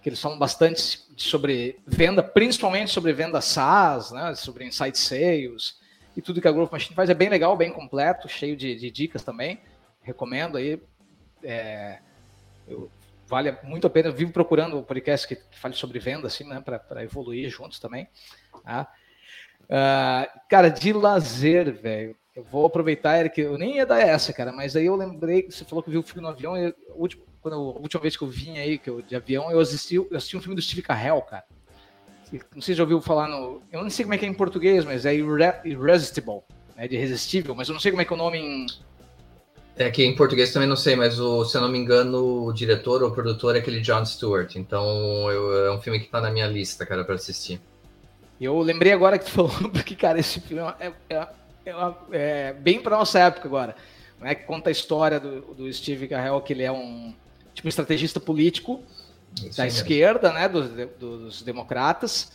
[0.02, 5.80] que eles falam bastante sobre venda, principalmente sobre venda SaaS, né, sobre insight sales,
[6.16, 8.90] e tudo que a Growth Machine faz é bem legal, bem completo, cheio de, de
[8.90, 9.60] dicas também.
[10.02, 10.80] Recomendo aí.
[11.42, 12.00] É,
[12.68, 12.90] eu,
[13.26, 14.08] vale muito a pena.
[14.08, 17.78] Eu vivo procurando um podcast que, que fale sobre venda, assim, né, para evoluir juntos
[17.78, 18.08] também.
[18.62, 18.92] Tá?
[19.64, 22.16] Uh, cara, de lazer, velho.
[22.34, 23.40] Eu vou aproveitar, Eric.
[23.40, 25.46] Eu nem ia dar essa, cara, mas aí eu lembrei.
[25.50, 26.54] Você falou que viu o filme no avião.
[26.90, 29.96] Último, quando a última vez que eu vim aí, que eu, de avião, eu assisti,
[29.96, 31.44] eu assisti um filme do Steve Carell, cara
[32.54, 33.62] não sei se já ouviu falar no.
[33.70, 36.40] Eu não sei como é que é em português, mas é Irresistible,
[36.76, 38.66] né, de irresistível, mas eu não sei como é que é o nome em.
[39.76, 42.52] É que em português também não sei, mas o, se eu não me engano, o
[42.52, 44.54] diretor ou produtor é aquele John Stewart.
[44.56, 47.60] Então eu, é um filme que tá na minha lista, cara, para assistir.
[48.40, 51.28] Eu lembrei agora que tu falou, porque, cara, esse filme é, é,
[51.64, 51.74] é,
[52.12, 53.76] é bem para nossa época agora.
[54.20, 57.14] Não é que conta a história do, do Steve Carell, que ele é um
[57.54, 58.82] tipo estrategista político
[59.36, 62.32] isso da esquerda, né, dos, dos democratas,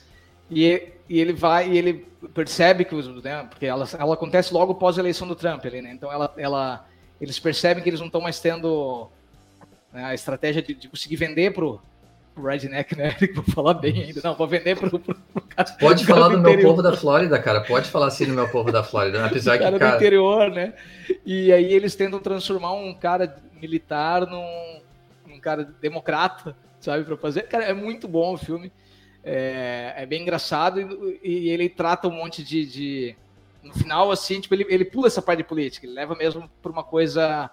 [0.50, 4.74] e, e, ele vai e ele percebe que os, né, porque ela, ela acontece logo
[4.74, 6.86] após a eleição do Trump, ali, né, então ela, ela,
[7.20, 9.10] eles percebem que eles não estão mais tendo
[9.92, 11.82] né, a estratégia de, de conseguir vender pro
[12.38, 13.16] o redneck, né?
[13.34, 14.22] Vou falar bem ainda.
[14.24, 15.70] Não, vou vender pro, pro, pro cara.
[15.80, 17.62] Pode falar do, do meu povo da Flórida, cara.
[17.62, 19.26] Pode falar assim no meu povo da Flórida.
[19.26, 19.92] Apesar cara que, cara...
[19.94, 20.74] do interior, né?
[21.26, 24.82] E aí eles tentam transformar um cara militar num,
[25.26, 27.44] num cara democrata sabe, para fazer.
[27.44, 28.72] Cara, é muito bom o filme.
[29.24, 33.16] É, é bem engraçado e, e, ele trata um monte de, de,
[33.62, 36.72] No final, assim, tipo, ele, ele pula essa parte de política, ele leva mesmo por
[36.72, 37.50] uma coisa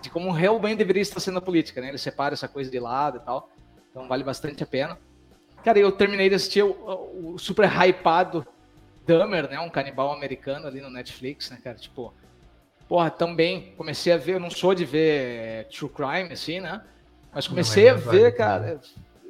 [0.00, 1.88] de como realmente deveria estar sendo a política, né?
[1.88, 3.48] Ele separa essa coisa de lado e tal.
[3.90, 4.98] Então vale bastante a pena.
[5.64, 8.46] Cara, eu terminei de assistir o, o super hypado
[9.06, 9.60] Dahmer, né?
[9.60, 11.76] Um canibal americano ali no Netflix, né, cara?
[11.76, 12.12] Tipo,
[12.88, 16.82] porra, também comecei a ver, eu não sou de ver true crime, assim, né?
[17.34, 18.80] Mas comecei a ver, cara.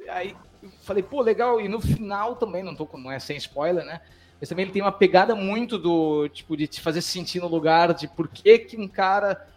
[0.09, 0.35] Aí
[0.81, 1.59] falei, pô, legal.
[1.61, 4.01] E no final também, não, tô, não é sem spoiler, né?
[4.39, 7.93] Mas também ele tem uma pegada muito do, tipo, de te fazer sentir no lugar
[7.93, 9.47] de por que, que um cara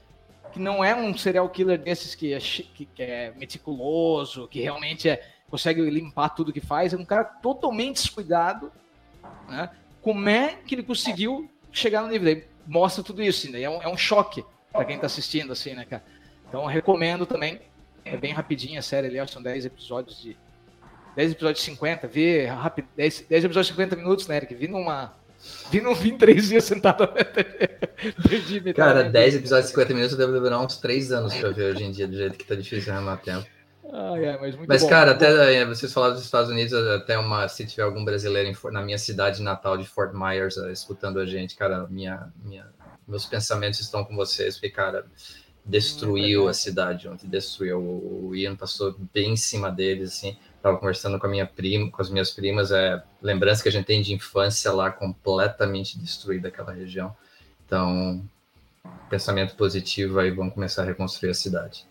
[0.53, 5.09] que não é um serial killer desses que é, que, que é meticuloso, que realmente
[5.09, 8.73] é, consegue limpar tudo que faz, é um cara totalmente descuidado,
[9.49, 9.71] né?
[10.01, 12.33] Como é que ele conseguiu chegar no nível?
[12.33, 13.61] Daí mostra tudo isso, né?
[13.63, 16.05] é, um, é um choque para quem está assistindo, assim, né, cara?
[16.49, 17.61] Então recomendo também,
[18.07, 20.37] é bem rapidinho a série ali, são 10 episódios de
[21.17, 24.55] 10 episódios de 50, vi rápido, 10, 10 episódios de 50 minutos, né, Eric?
[24.55, 25.15] Vi numa.
[25.71, 27.09] Vi num vim três dias sentado
[28.29, 28.75] Perdi metade.
[28.75, 31.91] Cara, 10 episódios de 50 minutos deve demorar uns 3 anos pra ver hoje em
[31.91, 33.47] dia, do jeito que tá difícil arrumar tempo.
[33.93, 37.65] Ah, é, mas mas, bom, cara, até vocês falaram dos Estados Unidos, até uma, se
[37.65, 41.55] tiver algum brasileiro em, na minha cidade natal de Fort Myers uh, escutando a gente,
[41.55, 42.67] cara, minha, minha,
[43.07, 45.07] meus pensamentos estão com vocês, porque, cara,
[45.67, 47.79] destruiu hum, a cidade ontem, destruiu.
[47.79, 50.37] O Ian passou bem em cima deles, assim
[50.67, 53.85] estava conversando com a minha prima, com as minhas primas, é lembrança que a gente
[53.85, 57.15] tem de infância lá completamente destruída aquela região.
[57.65, 58.21] Então,
[59.09, 61.87] pensamento positivo aí, vamos começar a reconstruir a cidade.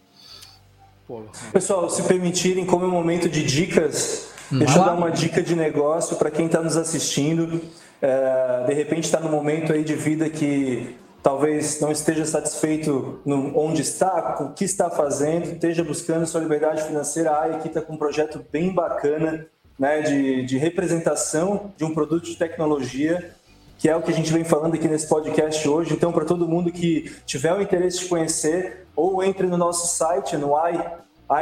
[1.53, 4.59] Pessoal, se permitirem, como é um momento de dicas, hum.
[4.59, 7.61] deixa eu dar uma dica de negócio para quem está nos assistindo.
[8.01, 10.95] É, de repente está no momento aí de vida que
[11.25, 16.83] talvez não esteja satisfeito no, onde está, o que está fazendo, esteja buscando sua liberdade
[16.83, 19.47] financeira, a aqui está com um projeto bem bacana
[19.79, 23.33] né, de, de representação de um produto de tecnologia,
[23.79, 25.95] que é o que a gente vem falando aqui nesse podcast hoje.
[25.95, 30.37] Então, para todo mundo que tiver o interesse de conhecer, ou entre no nosso site,
[30.37, 30.77] no i,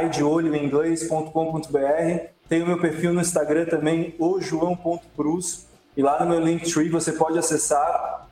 [0.02, 2.24] i de olho em inglês.com.br.
[2.48, 5.66] Tem o meu perfil no Instagram também, o joão.cruz.
[5.94, 8.24] E lá no meu Linktree você pode acessar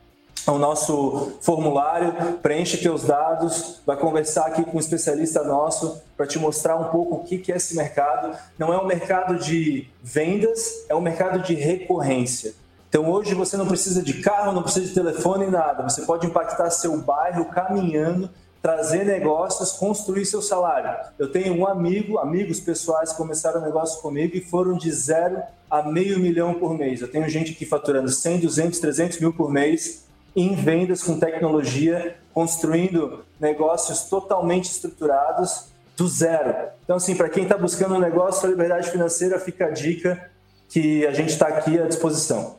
[0.47, 6.39] o nosso formulário, preenche teus dados, vai conversar aqui com um especialista nosso para te
[6.39, 8.37] mostrar um pouco o que é esse mercado.
[8.59, 12.55] Não é um mercado de vendas, é um mercado de recorrência.
[12.89, 15.85] Então hoje você não precisa de carro, não precisa de telefone, nada.
[15.85, 18.29] Você pode impactar seu bairro caminhando,
[18.61, 20.91] trazer negócios, construir seu salário.
[21.19, 25.41] Eu tenho um amigo, amigos pessoais que começaram o negócio comigo e foram de zero
[25.71, 27.01] a meio milhão por mês.
[27.01, 30.05] Eu tenho gente aqui faturando 100, 200, 300 mil por mês
[30.35, 36.55] em vendas com tecnologia, construindo negócios totalmente estruturados do zero.
[36.85, 40.31] Então, assim, para quem está buscando um negócio, a liberdade financeira, fica a dica
[40.69, 42.57] que a gente está aqui à disposição.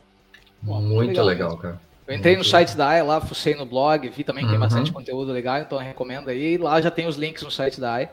[0.61, 1.79] Muito legal, cara.
[2.07, 4.57] Eu entrei no site da AI lá, fucei no blog, vi também que uhum.
[4.57, 6.57] tem bastante conteúdo legal, então eu recomendo aí.
[6.57, 8.09] Lá já tem os links no site da AI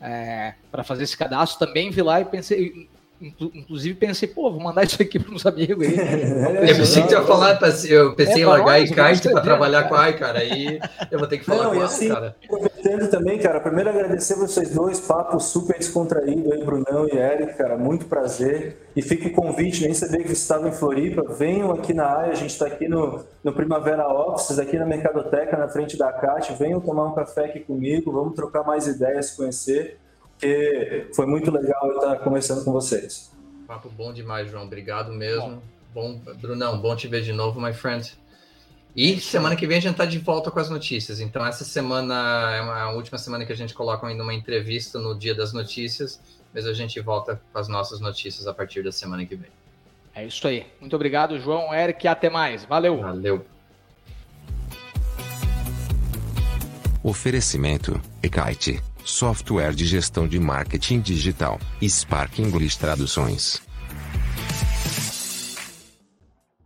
[0.00, 1.66] é, para fazer esse cadastro.
[1.66, 2.88] Também vi lá e pensei,
[3.20, 6.70] Inclusive pensei, pô, vou mandar isso aqui para uns amigos aí.
[6.70, 7.58] eu pensei que tu ia falar,
[7.88, 10.38] eu pensei é, em largar e kite para trabalhar com a AI, cara.
[10.40, 12.36] Aí eu vou ter que falar Não, com ela, assim, cara.
[12.44, 17.76] Aproveitando também, cara, primeiro agradecer vocês dois, papo super descontraído aí, Brunão e Eric, cara,
[17.76, 18.76] muito prazer.
[18.96, 22.32] E fica o convite, nem sabia que você estava em Floripa, venham aqui na área,
[22.32, 26.52] a gente está aqui no, no Primavera Offices, aqui na Mercadoteca, na frente da CAT,
[26.58, 29.98] venham tomar um café aqui comigo, vamos trocar mais ideias, conhecer
[30.44, 33.32] porque foi muito legal estar conversando com vocês.
[33.66, 34.64] Papo bom demais, João.
[34.64, 35.62] Obrigado mesmo.
[35.94, 38.12] Bom, bom Brunão, bom te ver de novo, my friend.
[38.94, 41.18] E semana que vem a gente está de volta com as notícias.
[41.18, 42.14] Então, essa semana
[42.54, 46.20] é a última semana que a gente coloca ainda uma entrevista no dia das notícias,
[46.52, 49.50] mas a gente volta com as nossas notícias a partir da semana que vem.
[50.14, 50.66] É isso aí.
[50.80, 52.06] Muito obrigado, João, Eric.
[52.06, 52.64] Até mais.
[52.64, 53.00] Valeu.
[53.00, 53.44] Valeu.
[57.02, 63.62] Oferecimento: Ekite software de gestão de marketing digital, Spark English Traduções.